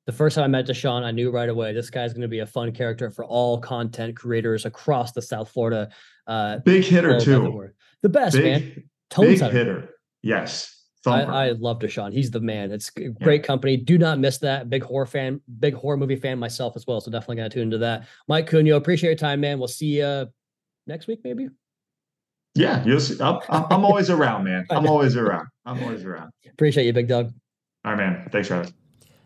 [0.07, 2.41] The first time I met DeShon, I knew right away this guy's going to be
[2.41, 5.91] a fun character for all content creators across the South Florida.
[6.27, 7.69] Uh, Big hitter too.
[8.03, 8.61] The best man.
[8.63, 9.57] Big Tone big setter.
[9.57, 9.91] hitter.
[10.23, 10.79] Yes.
[11.05, 11.33] I, Thumper.
[11.33, 12.13] I love DeShon.
[12.13, 12.71] He's the man.
[12.71, 12.91] It's
[13.23, 13.77] great company.
[13.77, 14.71] Do not miss that.
[14.71, 17.01] Big horror fan, big horror movie fan myself as well.
[17.01, 18.07] So definitely gonna tune into that.
[18.29, 19.59] Mike Cugno, appreciate your time, man.
[19.59, 20.29] We'll see you
[20.87, 21.49] next week, maybe.
[22.55, 23.21] yeah, you'll see.
[23.21, 24.65] I'm, I'm I'm always around, man.
[24.71, 25.49] I'm always around.
[25.67, 26.31] I'm always around.
[26.49, 27.33] Appreciate you, big dog.
[27.85, 28.29] All right, man.
[28.31, 28.73] Thanks, Travis.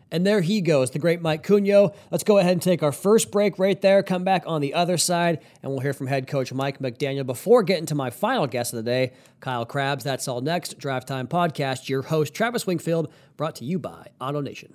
[0.09, 1.93] And there he goes, the great Mike Cugno.
[2.11, 4.01] Let's go ahead and take our first break right there.
[4.03, 7.61] Come back on the other side, and we'll hear from head coach Mike McDaniel before
[7.61, 10.05] getting to my final guest of the day, Kyle Crabbs.
[10.05, 10.77] That's all next.
[10.77, 11.89] Draft Time Podcast.
[11.89, 14.73] Your host, Travis Wingfield, brought to you by Auto Nation.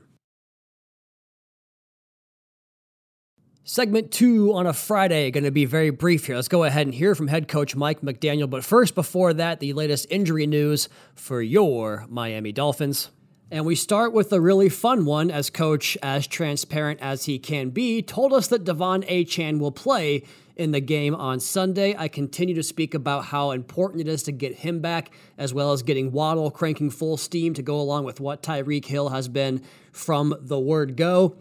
[3.65, 6.35] Segment two on a Friday, going to be very brief here.
[6.35, 8.51] Let's go ahead and hear from head coach Mike McDaniel.
[8.51, 13.09] But first, before that, the latest injury news for your Miami Dolphins.
[13.53, 17.69] And we start with a really fun one as coach, as transparent as he can
[17.69, 20.23] be, told us that De'Von Achane will play
[20.57, 21.95] in the game on Sunday.
[21.95, 25.73] I continue to speak about how important it is to get him back, as well
[25.73, 29.61] as getting Waddle cranking full steam to go along with what Tyreek Hill has been
[29.93, 31.37] from the word go.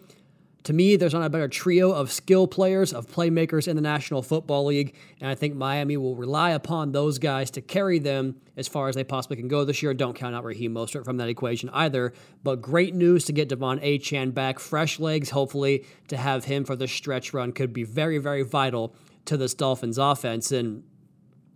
[0.65, 4.21] To me, there's not a better trio of skill players, of playmakers in the National
[4.21, 8.67] Football League, and I think Miami will rely upon those guys to carry them as
[8.67, 9.93] far as they possibly can go this year.
[9.95, 12.13] Don't count out Raheem Mostert from that equation either.
[12.43, 16.75] But great news to get De'Von Achane back, fresh legs, hopefully, to have him for
[16.75, 18.93] the stretch run could be very, very vital
[19.25, 20.51] to this Dolphins offense.
[20.51, 20.83] And,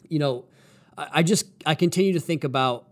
[0.10, 0.46] you know,
[0.98, 2.88] I, I just, I continue to think about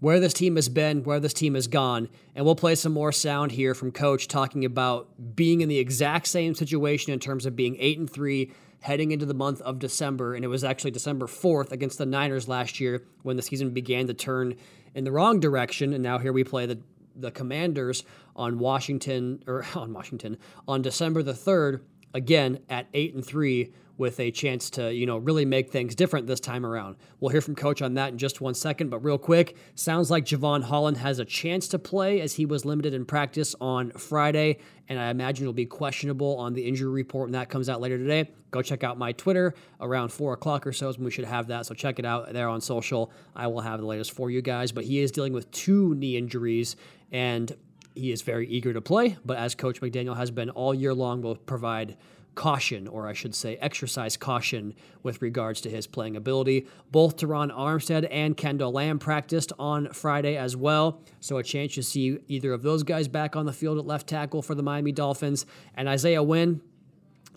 [0.00, 2.08] where this team has been, where this team has gone.
[2.34, 6.26] And we'll play some more sound here from coach talking about being in the exact
[6.26, 10.34] same situation in terms of being 8 and 3 heading into the month of December.
[10.34, 14.06] And it was actually December 4th against the Niners last year when the season began
[14.06, 14.54] to turn
[14.94, 15.92] in the wrong direction.
[15.92, 16.78] And now here we play the
[17.18, 18.04] the Commanders
[18.36, 21.80] on Washington or on Washington on December the 3rd
[22.14, 26.28] again at eight and three with a chance to, you know, really make things different
[26.28, 26.94] this time around.
[27.18, 30.24] We'll hear from coach on that in just one second, but real quick, sounds like
[30.24, 34.58] Jevon Holland has a chance to play as he was limited in practice on Friday,
[34.88, 37.98] and I imagine it'll be questionable on the injury report when that comes out later
[37.98, 38.30] today.
[38.52, 41.48] Go check out my Twitter around four o'clock or so is when we should have
[41.48, 41.66] that.
[41.66, 43.12] So check it out there on social.
[43.36, 44.72] I will have the latest for you guys.
[44.72, 46.76] But he is dealing with two knee injuries
[47.12, 47.54] and
[47.98, 49.16] he is very eager to play.
[49.24, 51.96] But as Coach McDaniel has been all year long, will provide
[52.34, 56.66] caution, or I should say, exercise caution with regards to his playing ability.
[56.92, 61.82] Both Terron Armstead and Kendall Lamm practiced on Friday as well, so a chance to
[61.82, 64.92] see either of those guys back on the field at left tackle for the Miami
[64.92, 65.46] Dolphins.
[65.74, 66.60] And Isaiah Wynn,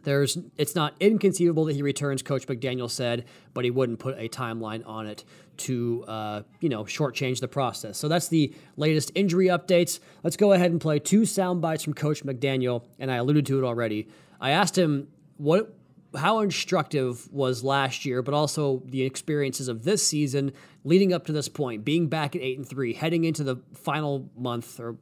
[0.03, 4.29] there's it's not inconceivable that he returns, Coach McDaniel said, but he wouldn't put a
[4.29, 5.23] timeline on it
[5.61, 7.97] to uh, you know shortchange the process.
[7.97, 9.99] So that's the latest injury updates.
[10.23, 13.59] Let's go ahead and play two sound bites from Coach McDaniel, and I alluded to
[13.59, 14.07] it already.
[14.39, 15.73] I asked him what
[16.15, 20.51] how instructive was last year, but also the experiences of this season
[20.83, 24.29] leading up to this point, being back at eight and three, heading into the final
[24.35, 24.97] month, or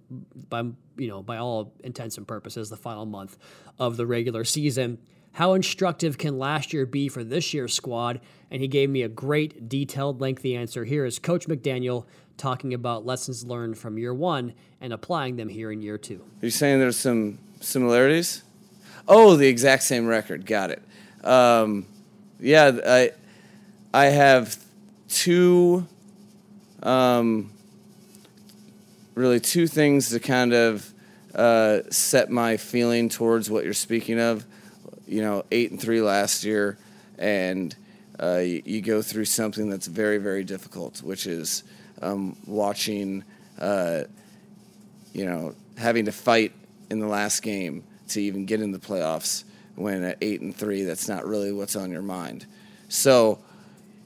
[0.50, 0.62] by
[0.98, 3.38] you know by all intents and purposes, the final month
[3.80, 5.00] of the regular season.
[5.34, 8.20] How instructive can last year be for this year's squad?
[8.52, 10.84] And he gave me a great, detailed, lengthy answer.
[10.84, 12.06] Here is Coach McDaniel
[12.38, 16.24] talking about lessons learned from year one and applying them here in year two.
[16.42, 18.44] Are you saying there's some similarities?
[19.08, 20.46] Oh, the exact same record.
[20.46, 20.82] Got it.
[21.24, 21.86] Um,
[22.40, 23.12] yeah, I
[23.94, 24.58] I have
[25.10, 25.86] two,
[26.84, 27.52] um,
[29.16, 30.94] really two things to kind of
[31.36, 34.46] uh, set my feeling towards what you're speaking of.
[35.10, 36.78] You know, eight and three last year,
[37.18, 37.76] and
[38.22, 41.64] uh, you, you, go through something that's very very difficult, which is
[42.02, 43.24] um, watching.
[43.60, 44.04] Uh,
[45.12, 46.54] you know, having to fight
[46.90, 49.44] in the last game to even get in the playoffs
[49.76, 52.46] when at eight and three, that's not really what's on your mind.
[52.90, 53.40] So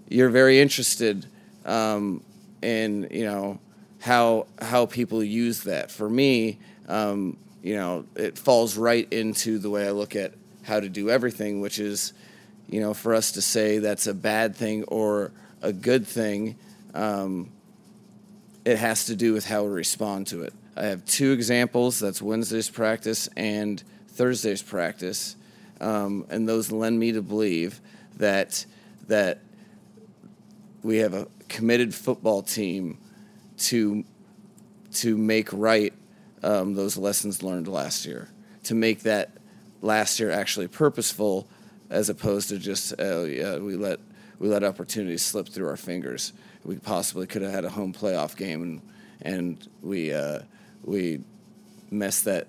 [0.08, 1.26] you're very interested
[1.66, 2.24] um,
[2.62, 3.60] in you know
[4.00, 5.90] how how people use that.
[5.90, 10.34] For me, um, you know, it falls right into the way I look at
[10.64, 12.14] how to do everything, which is
[12.68, 16.56] you know for us to say that's a bad thing or a good thing.
[16.94, 17.52] Um,
[18.66, 20.54] it has to do with how we respond to it.
[20.76, 22.00] I have two examples.
[22.00, 25.36] That's Wednesday's practice and Thursday's practice,
[25.82, 27.80] um, and those lend me to believe
[28.18, 28.66] that
[29.08, 29.40] that
[30.82, 32.98] we have a committed football team
[33.58, 34.04] to
[34.94, 35.94] to make right
[36.44, 38.30] um, those lessons learned last year,
[38.64, 39.32] to make that
[39.84, 41.48] last year actually purposeful,
[41.90, 44.00] as opposed to just oh yeah we let
[44.40, 46.34] we let opportunities slip through our fingers.
[46.64, 48.82] We possibly could have had a home playoff game and
[49.22, 50.40] and we uh,
[50.84, 51.22] we
[51.92, 52.48] messed that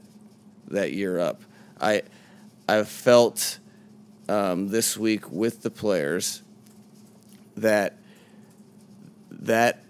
[0.69, 1.43] that year up.
[1.81, 2.03] I
[2.69, 3.59] I've felt
[4.29, 6.43] um, this week with the players
[7.57, 7.99] that
[9.31, 9.85] that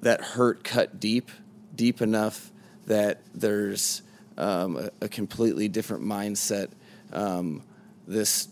[0.00, 1.30] that hurt cut deep,
[1.74, 2.50] deep enough
[2.86, 4.02] that there's
[4.40, 6.70] um, a, a, completely different mindset
[7.12, 7.62] um,
[8.08, 8.48] this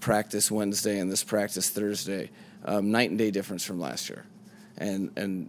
[0.00, 2.30] practice Wednesday and this practice Thursday,
[2.64, 4.24] um, night and day difference from last year,
[4.76, 5.48] and and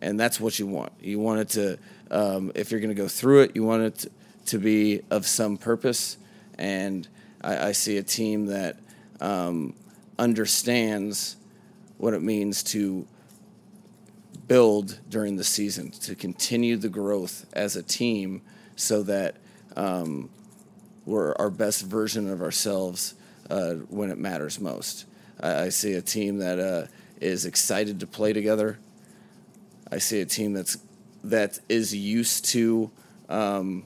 [0.00, 0.92] and that's what you want.
[1.00, 1.78] You want it to,
[2.10, 3.94] um, if you're going to go through it, you want it.
[3.98, 4.10] To,
[4.46, 6.16] to be of some purpose.
[6.58, 7.06] And
[7.42, 8.78] I, I see a team that
[9.20, 9.74] um,
[10.18, 11.36] understands
[11.98, 13.06] what it means to
[14.46, 18.42] build during the season, to continue the growth as a team
[18.76, 19.36] so that
[19.76, 20.30] um,
[21.06, 23.14] we're our best version of ourselves
[23.50, 25.06] uh, when it matters most.
[25.40, 26.86] I, I see a team that uh,
[27.20, 28.78] is excited to play together.
[29.90, 30.78] I see a team that's
[31.24, 32.90] that is used to
[33.28, 33.84] um,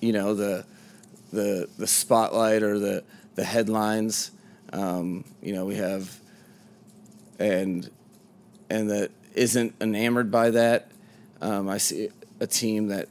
[0.00, 0.66] you know the
[1.32, 4.32] the the spotlight or the the headlines.
[4.72, 6.18] Um, you know, we have
[7.38, 7.88] and
[8.68, 10.90] and that isn't enamored by that.
[11.40, 12.08] Um, I see
[12.40, 13.08] a team that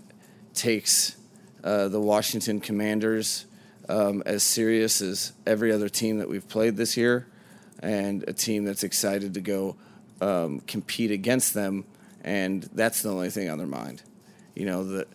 [0.55, 1.15] takes
[1.63, 3.45] uh, the Washington Commanders
[3.89, 7.27] um, as serious as every other team that we've played this year,
[7.79, 9.75] and a team that's excited to go
[10.21, 11.85] um, compete against them,
[12.23, 14.01] and that's the only thing on their mind.
[14.55, 15.07] You know, the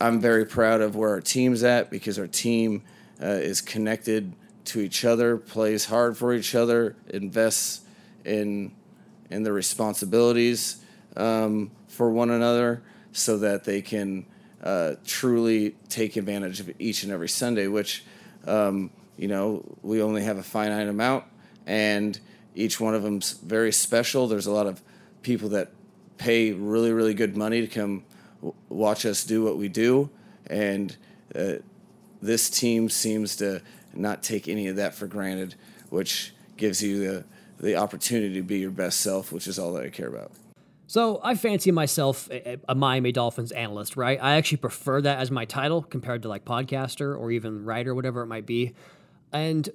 [0.00, 2.82] I'm very proud of where our team's at because our team
[3.22, 4.32] uh, is connected
[4.66, 7.82] to each other, plays hard for each other, invests
[8.24, 8.72] in
[9.30, 10.82] in the responsibilities
[11.16, 14.26] um, for one another, so that they can
[14.62, 17.66] uh, truly take advantage of each and every Sunday.
[17.66, 18.04] Which
[18.46, 21.24] um, you know we only have a finite amount,
[21.66, 22.18] and
[22.54, 24.26] each one of them's very special.
[24.28, 24.82] There's a lot of
[25.22, 25.70] people that
[26.18, 28.04] pay really really good money to come
[28.68, 30.10] watch us do what we do,
[30.46, 30.96] and
[31.34, 31.54] uh,
[32.22, 33.62] this team seems to
[33.94, 35.54] not take any of that for granted,
[35.88, 37.24] which gives you the
[37.60, 40.32] the opportunity to be your best self, which is all that I care about.
[40.90, 44.18] So I fancy myself a, a, Miami Dolphins analyst, right?
[44.20, 48.22] I actually prefer that as my title compared to like podcaster or even writer, whatever
[48.22, 48.74] it might be.
[49.32, 49.70] And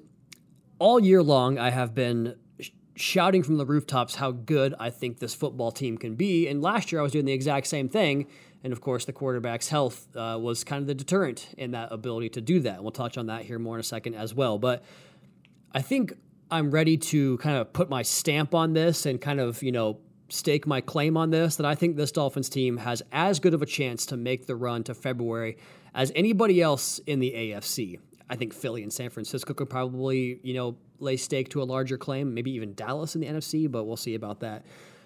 [0.78, 5.19] all year long, I have been sh- shouting from the rooftops how good I think
[5.19, 6.49] this football team can be.
[6.49, 8.28] And last year, I was doing the exact same thing.
[8.65, 12.28] And of course, the quarterback's health uh, was kind of the deterrent in that ability
[12.32, 12.73] to do that.
[12.73, 14.60] And we'll touch on that here more in a second as well.
[14.60, 14.84] But
[15.73, 16.12] I think
[16.51, 20.01] I'm ready to kind of put my stamp on this and kind of, you know,
[20.29, 23.61] stake my claim on this that I think this Dolphins team has as good of
[23.61, 25.57] a chance to make the run to February
[25.93, 27.99] as anybody else in the AFC.
[28.29, 31.97] I think Philly and San Francisco could probably, you know, lay stake to a larger
[31.97, 34.65] claim, maybe even Dallas in the NFC, but we'll see about that.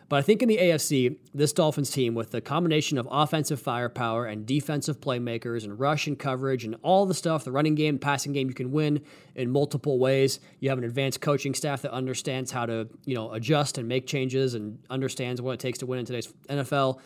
[0.09, 4.25] But I think in the AFC, this Dolphins team, with the combination of offensive firepower
[4.25, 8.33] and defensive playmakers and rush and coverage and all the stuff, the running game, passing
[8.33, 9.03] game, you can win
[9.35, 10.39] in multiple ways.
[10.61, 14.07] You have an advanced coaching staff that understands how to, you know, adjust and make
[14.07, 16.99] changes and understands what it takes to win in today's NFL.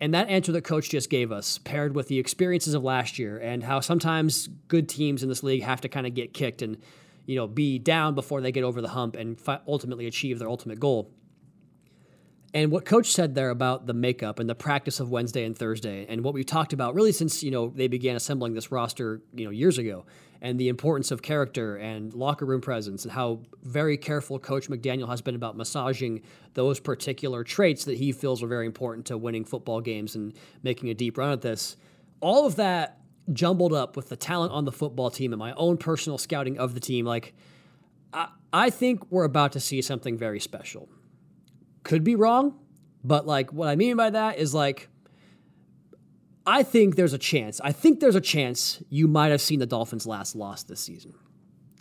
[0.00, 3.38] And that answer that coach just gave us, paired with the experiences of last year
[3.38, 6.78] and how sometimes good teams in this league have to kind of get kicked and,
[7.26, 10.48] you know, be down before they get over the hump and fi- ultimately achieve their
[10.48, 11.12] ultimate goal.
[12.52, 16.06] And what coach said there about the makeup and the practice of Wednesday and Thursday
[16.08, 19.44] and what we've talked about really since, you know, they began assembling this roster, you
[19.44, 20.04] know, years ago
[20.42, 25.08] and the importance of character and locker room presence and how very careful coach McDaniel
[25.08, 26.22] has been about massaging
[26.54, 30.32] those particular traits that he feels are very important to winning football games and
[30.62, 31.76] making a deep run at this.
[32.20, 32.98] All of that
[33.32, 36.74] jumbled up with the talent on the football team and my own personal scouting of
[36.74, 37.32] the team like
[38.12, 40.88] I, I think we're about to see something very special
[41.82, 42.58] could be wrong,
[43.04, 44.88] but like what I mean by that is like
[46.46, 47.60] I think there's a chance.
[47.62, 51.14] I think there's a chance you might have seen the Dolphins' last loss this season.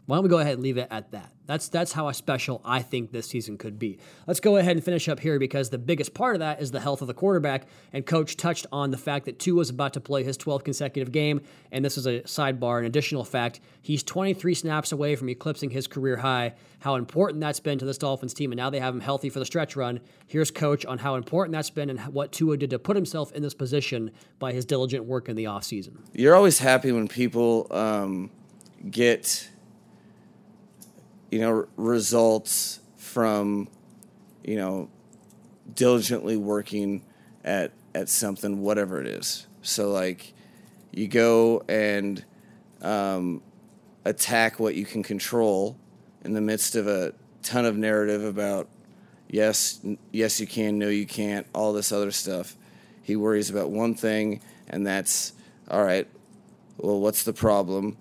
[0.09, 1.31] Why don't we go ahead and leave it at that?
[1.45, 3.99] That's that's how special I think this season could be.
[4.25, 6.79] Let's go ahead and finish up here because the biggest part of that is the
[6.79, 7.67] health of the quarterback.
[7.93, 11.11] And coach touched on the fact that Tua was about to play his 12th consecutive
[11.11, 11.41] game.
[11.71, 13.59] And this is a sidebar, an additional fact.
[13.83, 16.55] He's 23 snaps away from eclipsing his career high.
[16.79, 19.37] How important that's been to this Dolphins team, and now they have him healthy for
[19.37, 19.99] the stretch run.
[20.25, 23.43] Here's coach on how important that's been and what Tua did to put himself in
[23.43, 25.97] this position by his diligent work in the offseason.
[26.13, 28.31] You're always happy when people um,
[28.89, 29.49] get
[31.31, 33.67] you know, results from,
[34.43, 34.89] you know,
[35.73, 37.03] diligently working
[37.43, 39.47] at at something, whatever it is.
[39.61, 40.33] So like,
[40.91, 42.23] you go and
[42.81, 43.41] um,
[44.05, 45.77] attack what you can control
[46.23, 48.67] in the midst of a ton of narrative about
[49.27, 49.79] yes,
[50.11, 52.55] yes you can, no you can't, all this other stuff.
[53.01, 55.33] He worries about one thing, and that's
[55.69, 56.07] all right.
[56.77, 57.97] Well, what's the problem?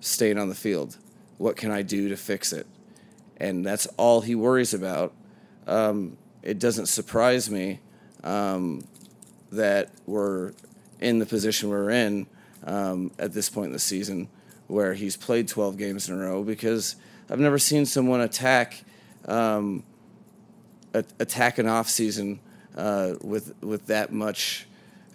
[0.00, 0.96] Staying on the field
[1.38, 2.66] what can I do to fix it?
[3.36, 5.12] And that's all he worries about.
[5.66, 7.80] Um, it doesn't surprise me
[8.24, 8.86] um,
[9.52, 10.52] that we're
[11.00, 12.26] in the position we're in
[12.64, 14.28] um, at this point in the season
[14.66, 16.96] where he's played 12 games in a row because
[17.30, 18.84] I've never seen someone attack
[19.26, 19.82] um,
[20.92, 22.40] attack an off season
[22.76, 24.66] uh, with with that much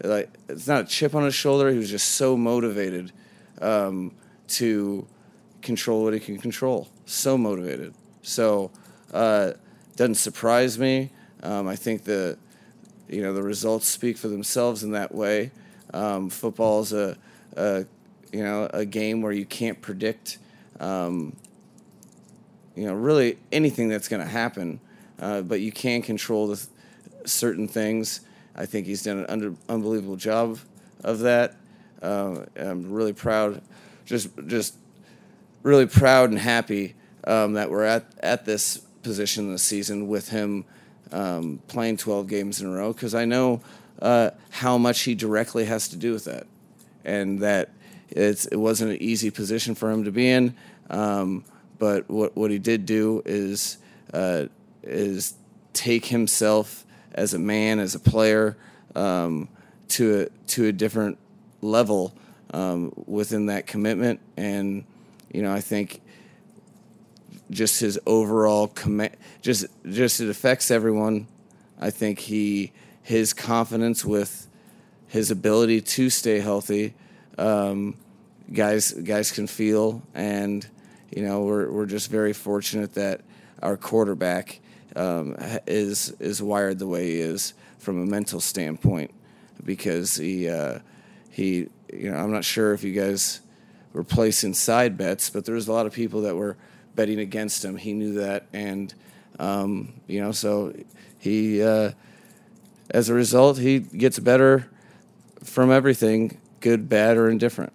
[0.03, 1.69] like it's not a chip on his shoulder.
[1.71, 3.11] He was just so motivated
[3.61, 4.13] um,
[4.49, 5.05] to
[5.61, 6.89] control what he can control.
[7.05, 7.93] So motivated.
[8.21, 8.71] So
[9.13, 9.53] uh,
[9.95, 11.11] doesn't surprise me.
[11.43, 12.37] Um, I think the
[13.09, 15.51] you know the results speak for themselves in that way.
[15.93, 17.17] Um, football is a,
[17.55, 17.85] a,
[18.31, 20.37] you know a game where you can't predict
[20.79, 21.35] um,
[22.75, 24.79] you know really anything that's going to happen,
[25.19, 26.67] uh, but you can control the th-
[27.25, 28.21] certain things.
[28.55, 30.59] I think he's done an under, unbelievable job
[31.03, 31.55] of that.
[32.01, 33.61] Uh, I'm really proud.
[34.05, 34.75] Just just
[35.63, 36.95] really proud and happy
[37.25, 40.65] um, that we're at, at this position this season with him
[41.11, 43.61] um, playing 12 games in a row because I know
[44.01, 46.47] uh, how much he directly has to do with that,
[47.05, 47.69] and that
[48.09, 50.55] it's it wasn't an easy position for him to be in.
[50.89, 51.43] Um,
[51.77, 53.77] but what what he did do is
[54.13, 54.45] uh,
[54.83, 55.35] is
[55.73, 58.57] take himself as a man, as a player,
[58.95, 59.49] um,
[59.89, 61.17] to a, to a different
[61.61, 62.13] level
[62.53, 64.83] um, within that commitment and
[65.33, 66.01] you know, I think
[67.49, 71.27] just his overall command, just just it affects everyone.
[71.79, 74.47] I think he his confidence with
[75.07, 76.93] his ability to stay healthy,
[77.37, 77.97] um,
[78.51, 80.67] guys guys can feel, and
[81.15, 83.21] you know we're we're just very fortunate that
[83.61, 84.59] our quarterback
[84.95, 85.35] um,
[85.67, 89.11] is is wired the way he is from a mental standpoint
[89.63, 90.79] because he uh,
[91.29, 93.41] he you know, I'm not sure if you guys
[93.93, 96.57] were placing side bets, but there was a lot of people that were
[96.95, 97.77] betting against him.
[97.77, 98.93] He knew that, and
[99.39, 100.73] um, you know, so
[101.19, 101.91] he, uh,
[102.89, 104.69] as a result, he gets better
[105.43, 107.73] from everything, good, bad, or indifferent.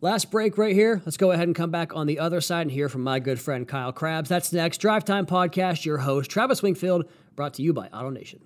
[0.00, 1.00] Last break right here.
[1.06, 3.40] Let's go ahead and come back on the other side and hear from my good
[3.40, 4.28] friend Kyle Crabbs.
[4.28, 4.78] That's next.
[4.78, 8.40] Drive Time Podcast, your host, Travis Wingfield, brought to you by AutoNation.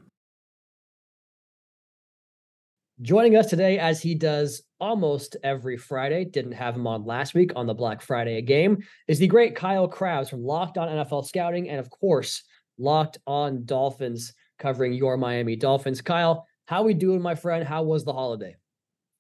[3.03, 7.53] Joining us today, as he does almost every Friday, didn't have him on last week
[7.57, 11.69] on the Black Friday game, is the great Kyle Crabbs from Locked On NFL Scouting
[11.69, 12.43] and, of course,
[12.79, 16.01] Locked On Dolphins, covering your Miami Dolphins.
[16.01, 17.67] Kyle, how we doing, my friend?
[17.67, 18.57] How was the holiday?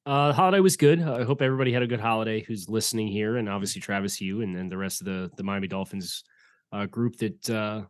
[0.07, 1.03] Uh, the holiday was good.
[1.03, 4.57] I hope everybody had a good holiday who's listening here, and obviously Travis, Hugh and
[4.57, 6.25] then the rest of the the Miami Dolphins
[6.73, 7.83] uh, group that uh,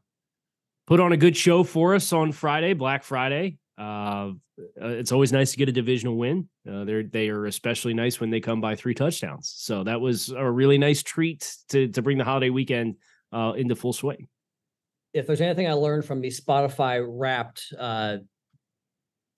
[0.86, 3.58] put on a good show for us on Friday, Black Friday.
[3.80, 4.32] Uh,
[4.76, 6.46] it's always nice to get a divisional win.
[6.70, 9.54] Uh, they're they are especially nice when they come by three touchdowns.
[9.56, 12.96] So that was a really nice treat to to bring the holiday weekend
[13.32, 14.28] uh, into full swing.
[15.14, 18.18] If there's anything I learned from the Spotify Wrapped uh,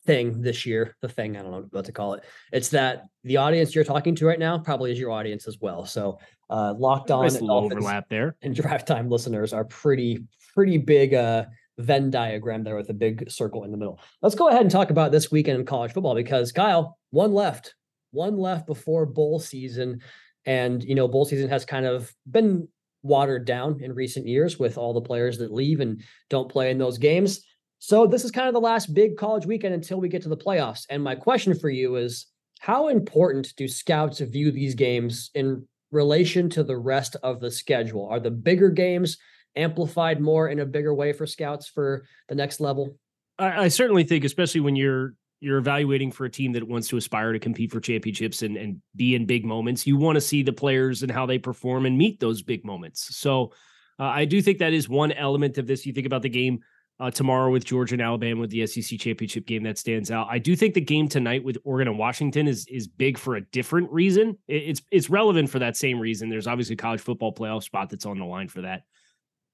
[0.06, 3.36] thing this year, the thing I don't know what to call it, it's that the
[3.36, 5.86] audience you're talking to right now probably is your audience as well.
[5.86, 6.18] So
[6.50, 11.14] uh, locked on nice overlap there, and drive time listeners are pretty pretty big.
[11.14, 11.44] Uh,
[11.78, 14.00] Venn diagram there with a big circle in the middle.
[14.20, 17.74] Let's go ahead and talk about this weekend in college football because Kyle, one left,
[18.10, 20.00] one left before bowl season.
[20.44, 22.68] And, you know, bowl season has kind of been
[23.02, 26.78] watered down in recent years with all the players that leave and don't play in
[26.78, 27.40] those games.
[27.78, 30.36] So this is kind of the last big college weekend until we get to the
[30.36, 30.84] playoffs.
[30.88, 32.26] And my question for you is
[32.60, 38.06] how important do scouts view these games in relation to the rest of the schedule?
[38.08, 39.18] Are the bigger games
[39.56, 42.96] amplified more in a bigger way for scouts for the next level?
[43.38, 46.96] I, I, certainly think, especially when you're you're evaluating for a team that wants to
[46.96, 50.42] aspire to compete for championships and and be in big moments, you want to see
[50.42, 53.16] the players and how they perform and meet those big moments.
[53.16, 53.52] So
[53.98, 55.84] uh, I do think that is one element of this.
[55.86, 56.60] You think about the game
[57.00, 60.28] uh, tomorrow with Georgia and Alabama with the SEC championship game that stands out.
[60.30, 63.40] I do think the game tonight with Oregon and Washington is is big for a
[63.40, 64.38] different reason.
[64.46, 66.28] It, it's it's relevant for that same reason.
[66.28, 68.82] There's obviously a college football playoff spot that's on the line for that.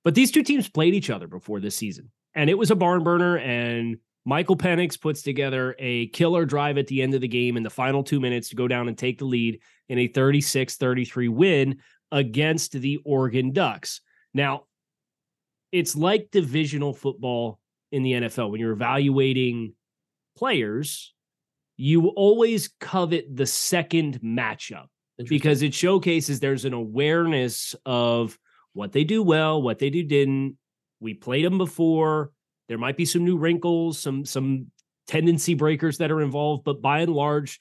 [0.09, 3.05] But these two teams played each other before this season, and it was a barn
[3.05, 3.37] burner.
[3.37, 7.63] And Michael Penix puts together a killer drive at the end of the game in
[7.63, 11.29] the final two minutes to go down and take the lead in a 36 33
[11.29, 11.81] win
[12.11, 14.01] against the Oregon Ducks.
[14.33, 14.63] Now,
[15.73, 17.61] it's like divisional football
[17.93, 18.51] in the NFL.
[18.51, 19.75] When you're evaluating
[20.39, 21.13] players,
[21.77, 24.87] you always covet the second matchup
[25.29, 28.39] because it showcases there's an awareness of
[28.79, 30.57] what they do well, what they do didn't.
[31.01, 32.31] We played them before.
[32.69, 34.69] There might be some new wrinkles, some some
[35.09, 37.59] tendency breakers that are involved, but by and large,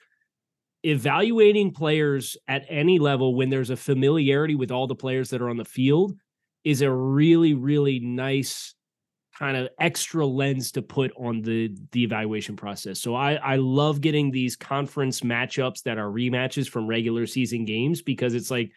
[0.84, 5.50] evaluating players at any level when there's a familiarity with all the players that are
[5.50, 6.14] on the field
[6.64, 8.76] is a really really nice
[9.40, 13.00] kind of extra lens to put on the the evaluation process.
[13.00, 18.04] So I I love getting these conference matchups that are rematches from regular season games
[18.04, 18.72] because it's like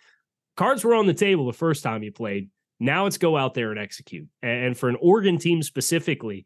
[0.60, 2.50] cards were on the table the first time you played.
[2.78, 4.28] Now it's go out there and execute.
[4.42, 6.44] And for an Oregon team specifically,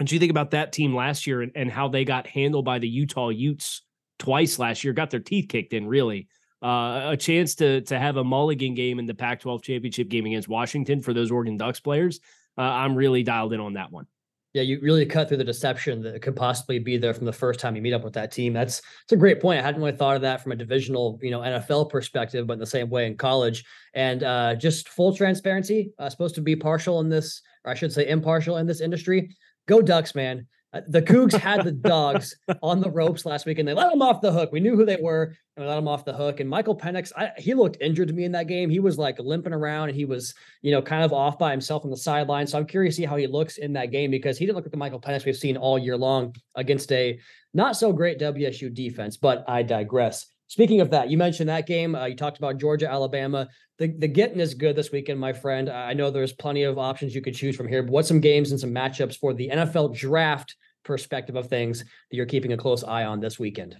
[0.00, 2.80] and you think about that team last year and, and how they got handled by
[2.80, 3.82] the Utah Utes
[4.18, 6.26] twice last year, got their teeth kicked in, really.
[6.60, 10.48] Uh, a chance to to have a mulligan game in the Pac-12 championship game against
[10.48, 12.18] Washington for those Oregon Ducks players.
[12.58, 14.06] Uh, I'm really dialed in on that one.
[14.54, 17.58] Yeah, you really cut through the deception that could possibly be there from the first
[17.58, 18.52] time you meet up with that team.
[18.52, 19.58] That's it's a great point.
[19.58, 22.58] I hadn't really thought of that from a divisional, you know, NFL perspective, but in
[22.58, 23.64] the same way in college.
[23.94, 27.92] And uh, just full transparency, uh, supposed to be partial in this, or I should
[27.92, 29.34] say impartial in this industry.
[29.66, 30.46] Go Ducks, man.
[30.72, 34.02] Uh, the Cougs had the dogs on the ropes last week and they let them
[34.02, 34.50] off the hook.
[34.52, 36.40] We knew who they were and we let them off the hook.
[36.40, 38.70] And Michael Penix, I, he looked injured to me in that game.
[38.70, 41.84] He was like limping around and he was, you know, kind of off by himself
[41.84, 42.46] on the sideline.
[42.46, 44.64] So I'm curious to see how he looks in that game because he didn't look
[44.64, 47.18] like the Michael Penix we've seen all year long against a
[47.54, 49.16] not so great WSU defense.
[49.16, 50.26] But I digress.
[50.52, 51.94] Speaking of that, you mentioned that game.
[51.94, 53.48] Uh, you talked about Georgia, Alabama.
[53.78, 55.70] The the getting is good this weekend, my friend.
[55.70, 57.82] I know there's plenty of options you could choose from here.
[57.82, 61.88] But what's some games and some matchups for the NFL draft perspective of things that
[62.10, 63.78] you're keeping a close eye on this weekend?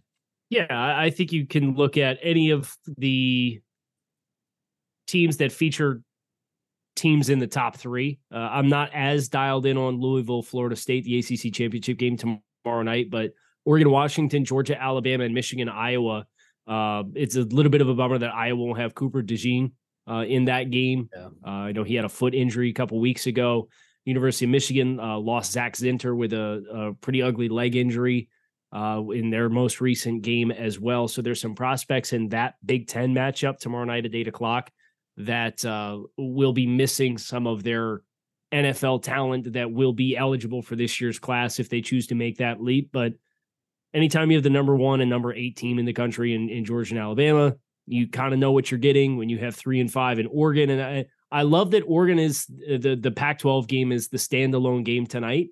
[0.49, 3.61] Yeah, I think you can look at any of the
[5.07, 6.01] teams that feature
[6.97, 8.19] teams in the top three.
[8.35, 12.83] Uh, I'm not as dialed in on Louisville, Florida State, the ACC championship game tomorrow
[12.83, 13.33] night, but
[13.67, 16.25] Oregon, Washington, Georgia, Alabama, and Michigan, Iowa.
[16.67, 19.73] Uh, it's a little bit of a bummer that Iowa won't have Cooper DeJean
[20.09, 21.09] uh, in that game.
[21.15, 21.29] Yeah.
[21.45, 23.69] Uh, I know he had a foot injury a couple weeks ago.
[24.05, 28.29] University of Michigan uh, lost Zach Zinter with a, a, pretty ugly leg injury.
[28.73, 31.07] uh, in their most recent game as well.
[31.07, 34.71] So there's some prospects in that Big Ten matchup tomorrow night at eight o'clock
[35.19, 38.03] that uh, will be missing some of their
[38.53, 42.39] NFL talent that will be eligible for this year's class if they choose to make
[42.39, 42.91] that leap.
[42.93, 43.13] But
[43.95, 46.65] anytime you have the number one and number eight team in the country in, in
[46.65, 47.55] Georgia and Alabama,
[47.87, 50.71] you kind of know what you're getting when you have three and five in Oregon.
[50.71, 55.07] And I, I love that Oregon is the the Pac-12 game is the standalone game
[55.07, 55.49] tonight.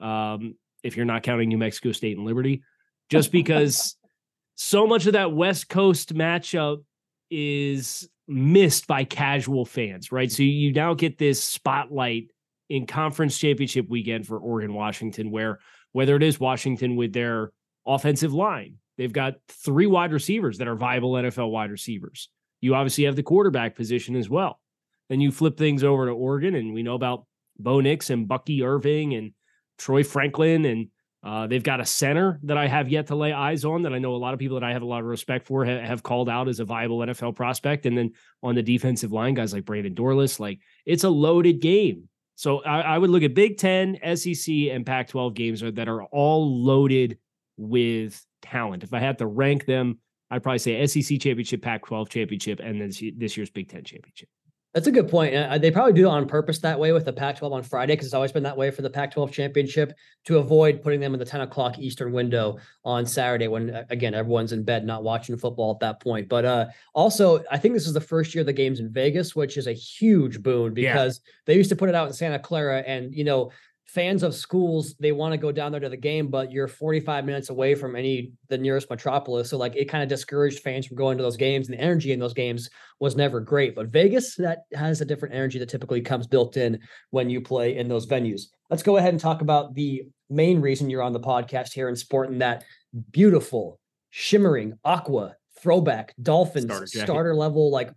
[0.00, 2.62] Um, if you're not counting New Mexico State and Liberty,
[3.08, 3.96] just because
[4.54, 6.84] so much of that West Coast matchup
[7.30, 10.30] is missed by casual fans, right?
[10.30, 12.30] So you now get this spotlight
[12.68, 15.60] in conference championship weekend for Oregon Washington, where
[15.92, 17.52] whether it is Washington with their
[17.86, 22.28] offensive line, they've got three wide receivers that are viable NFL wide receivers.
[22.60, 24.60] You obviously have the quarterback position as well.
[25.08, 27.26] Then you flip things over to Oregon, and we know about
[27.58, 29.32] Bo Nix and Bucky Irving and
[29.78, 30.88] Troy Franklin, and
[31.22, 33.98] uh, they've got a center that I have yet to lay eyes on that I
[33.98, 36.02] know a lot of people that I have a lot of respect for ha- have
[36.02, 37.84] called out as a viable NFL prospect.
[37.84, 38.12] And then
[38.42, 42.08] on the defensive line, guys like Brandon Dorlus, like it's a loaded game.
[42.36, 46.04] So I, I would look at Big Ten, SEC, and Pac 12 games that are
[46.04, 47.18] all loaded
[47.56, 48.84] with talent.
[48.84, 49.98] If I had to rank them,
[50.30, 54.28] I'd probably say SEC championship, Pac 12 championship, and then this year's Big Ten championship.
[54.76, 55.34] That's a good point.
[55.34, 57.94] Uh, they probably do it on purpose that way with the Pac 12 on Friday
[57.94, 59.94] because it's always been that way for the Pac 12 championship
[60.26, 64.52] to avoid putting them in the 10 o'clock Eastern window on Saturday when, again, everyone's
[64.52, 66.28] in bed not watching football at that point.
[66.28, 69.56] But uh, also, I think this is the first year the game's in Vegas, which
[69.56, 71.32] is a huge boon because yeah.
[71.46, 72.80] they used to put it out in Santa Clara.
[72.80, 73.52] And, you know,
[73.86, 77.24] fans of schools they want to go down there to the game but you're 45
[77.24, 79.50] minutes away from any the nearest metropolis.
[79.50, 82.12] So like it kind of discouraged fans from going to those games and the energy
[82.12, 82.68] in those games
[82.98, 83.74] was never great.
[83.74, 86.80] But vegas that has a different energy that typically comes built in
[87.10, 88.48] when you play in those venues.
[88.70, 91.96] Let's go ahead and talk about the main reason you're on the podcast here and
[91.96, 92.64] sporting that
[93.12, 93.78] beautiful
[94.10, 97.90] shimmering aqua throwback dolphins starter, starter level like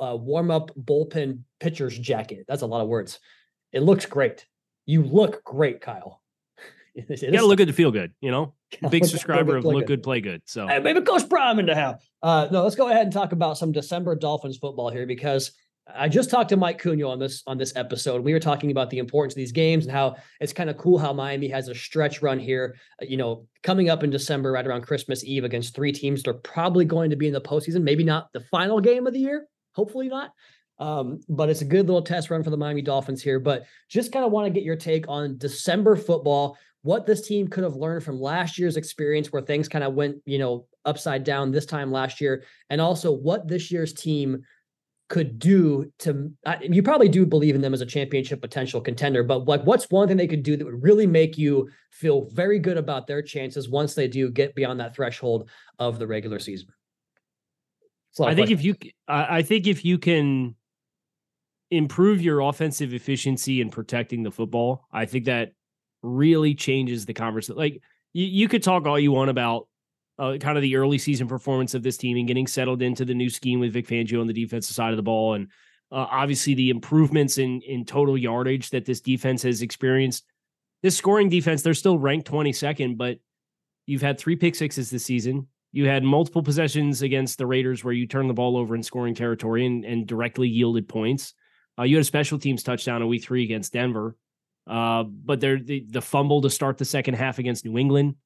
[0.00, 2.44] uh, warm up bullpen pitcher's jacket.
[2.48, 3.20] That's a lot of words.
[3.72, 4.46] It looks great
[4.86, 6.20] you look great, Kyle.
[6.94, 8.54] you gotta look good to feel good, you know.
[8.90, 10.02] Big subscriber of look good.
[10.02, 10.42] play good.
[10.46, 12.02] So hey, maybe Coach Prime in the house.
[12.22, 15.52] Uh, no, let's go ahead and talk about some December Dolphins football here because
[15.94, 18.22] I just talked to Mike Cugno on this on this episode.
[18.22, 20.98] We were talking about the importance of these games and how it's kind of cool
[20.98, 22.76] how Miami has a stretch run here.
[23.00, 26.30] Uh, you know, coming up in December, right around Christmas Eve, against three teams that
[26.30, 27.82] are probably going to be in the postseason.
[27.82, 29.46] Maybe not the final game of the year.
[29.74, 30.32] Hopefully not.
[30.78, 33.38] Um, but it's a good little test run for the Miami Dolphins here.
[33.38, 37.46] But just kind of want to get your take on December football, what this team
[37.48, 41.24] could have learned from last year's experience where things kind of went, you know, upside
[41.24, 44.42] down this time last year, and also what this year's team
[45.12, 49.22] could do to uh, you probably do believe in them as a championship potential contender
[49.22, 52.58] but like what's one thing they could do that would really make you feel very
[52.58, 56.68] good about their chances once they do get beyond that threshold of the regular season
[58.20, 58.74] I think if you
[59.06, 60.54] I think if you can
[61.72, 65.52] improve your offensive efficiency and protecting the football, I think that
[66.02, 67.56] really changes the conversation.
[67.56, 67.80] Like
[68.12, 69.68] you, you could talk all you want about
[70.18, 73.14] uh, kind of the early season performance of this team and getting settled into the
[73.14, 75.48] new scheme with Vic Fangio on the defensive side of the ball, and
[75.90, 80.24] uh, obviously the improvements in in total yardage that this defense has experienced.
[80.82, 83.18] This scoring defense, they're still ranked 22nd, but
[83.86, 85.46] you've had three pick sixes this season.
[85.70, 89.14] You had multiple possessions against the Raiders where you turned the ball over in scoring
[89.14, 91.32] territory and, and directly yielded points.
[91.78, 94.16] Uh, you had a special teams touchdown in week three against Denver,
[94.66, 98.16] uh, but the, the fumble to start the second half against New England.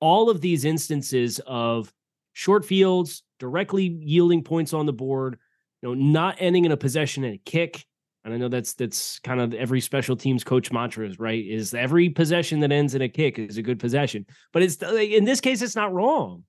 [0.00, 1.92] All of these instances of
[2.32, 5.38] short fields, directly yielding points on the board,
[5.82, 7.84] you know, not ending in a possession and a kick.
[8.24, 11.44] And I know that's that's kind of every special teams coach mantra is right.
[11.44, 15.24] Is every possession that ends in a kick is a good possession, but it's in
[15.24, 16.44] this case it's not wrong.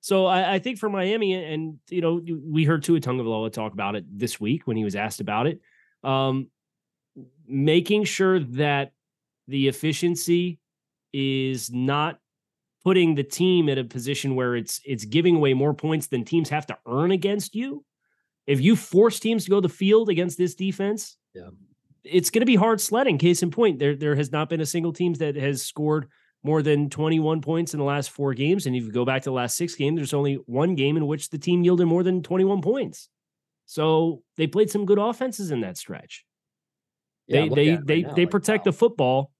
[0.00, 3.96] So I, I, think for Miami, and you know, we heard Tua Tagovailoa talk about
[3.96, 5.60] it this week when he was asked about it
[6.04, 6.48] um,
[7.46, 8.92] making sure that
[9.48, 10.58] the efficiency
[11.12, 12.18] is not
[12.82, 16.50] putting the team in a position where it's it's giving away more points than teams
[16.50, 17.84] have to earn against you.
[18.46, 21.48] If you force teams to go the field against this defense, yeah.
[22.04, 23.16] it's going to be hard sledding.
[23.16, 26.08] Case in point, there there has not been a single team that has scored
[26.42, 28.66] more than 21 points in the last four games.
[28.66, 31.06] And if you go back to the last six games, there's only one game in
[31.06, 33.08] which the team yielded more than 21 points.
[33.66, 36.24] So they played some good offenses in that stretch.
[37.26, 38.70] Yeah, they they they right they protect wow.
[38.70, 39.32] the football,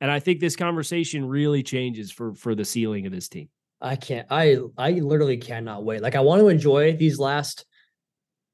[0.00, 3.48] and I think this conversation really changes for for the ceiling of this team.
[3.80, 4.26] I can't.
[4.30, 6.02] I I literally cannot wait.
[6.02, 7.64] Like I want to enjoy these last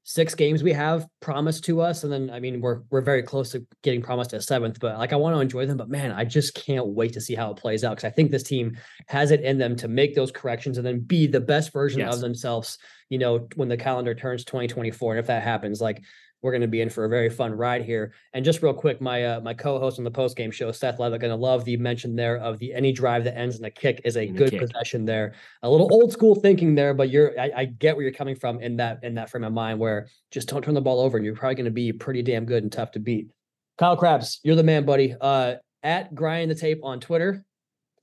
[0.03, 3.51] six games we have promised to us, and then I mean we're we're very close
[3.51, 4.79] to getting promised a seventh.
[4.79, 7.35] But like I want to enjoy them, but man, I just can't wait to see
[7.35, 10.15] how it plays out because I think this team has it in them to make
[10.15, 12.15] those corrections and then be the best version Yes.
[12.15, 12.77] of themselves.
[13.09, 16.03] You know, when the calendar turns 2024, and if that happens, like
[16.41, 18.13] we're going to be in for a very fun ride here.
[18.33, 21.21] And just real quick, my uh, my co-host on the post game show, Seth Levitt,
[21.21, 24.01] going to love the mention there of the any drive that ends in a kick
[24.05, 24.61] is a good kick.
[24.61, 25.33] possession there.
[25.63, 28.61] A little old school thinking there, but you're I, I get where you're coming from
[28.61, 31.25] in that in that frame of mind where just don't turn the ball over and
[31.25, 33.29] you're probably going to be pretty damn good and tough to beat.
[33.77, 35.15] Kyle Crabbs, you're the man, buddy.
[35.19, 37.45] Uh, at Grind the Tape on Twitter,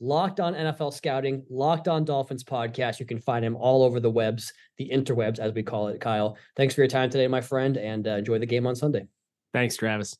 [0.00, 3.00] Locked on NFL Scouting, Locked on Dolphins podcast.
[3.00, 6.00] You can find him all over the webs, the interwebs, as we call it.
[6.00, 9.06] Kyle, thanks for your time today, my friend, and uh, enjoy the game on Sunday.
[9.52, 10.16] Thanks, Travis.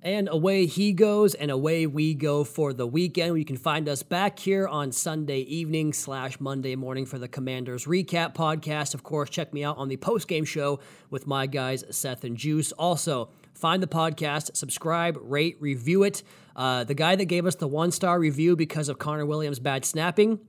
[0.00, 3.36] And away he goes, and away we go for the weekend.
[3.36, 7.84] You can find us back here on Sunday evening slash Monday morning for the Commanders
[7.84, 8.94] Recap podcast.
[8.94, 10.78] Of course, check me out on the post game show
[11.10, 12.70] with my guys Seth and Juice.
[12.70, 16.22] Also, find the podcast, subscribe, rate, review it.
[16.58, 19.84] Uh, the guy that gave us the one star review because of Connor Williams' bad
[19.84, 20.40] snapping,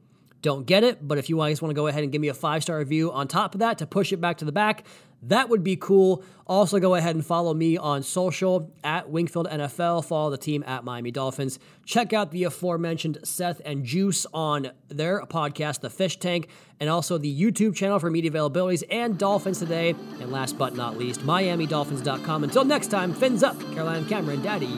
[0.42, 2.34] don't get it, but if you guys want to go ahead and give me a
[2.34, 4.86] five star review on top of that to push it back to the back,
[5.24, 6.24] that would be cool.
[6.48, 10.04] Also, go ahead and follow me on social at Wingfield NFL.
[10.06, 11.60] Follow the team at Miami Dolphins.
[11.86, 16.48] Check out the aforementioned Seth and Juice on their podcast, The Fish Tank,
[16.80, 19.90] and also the YouTube channel for media availabilities and Dolphins Today.
[20.22, 22.46] And last but not least, MiamiDolphins.com.
[22.46, 24.70] Until next time, fins up, Caroline Cameron, Daddy.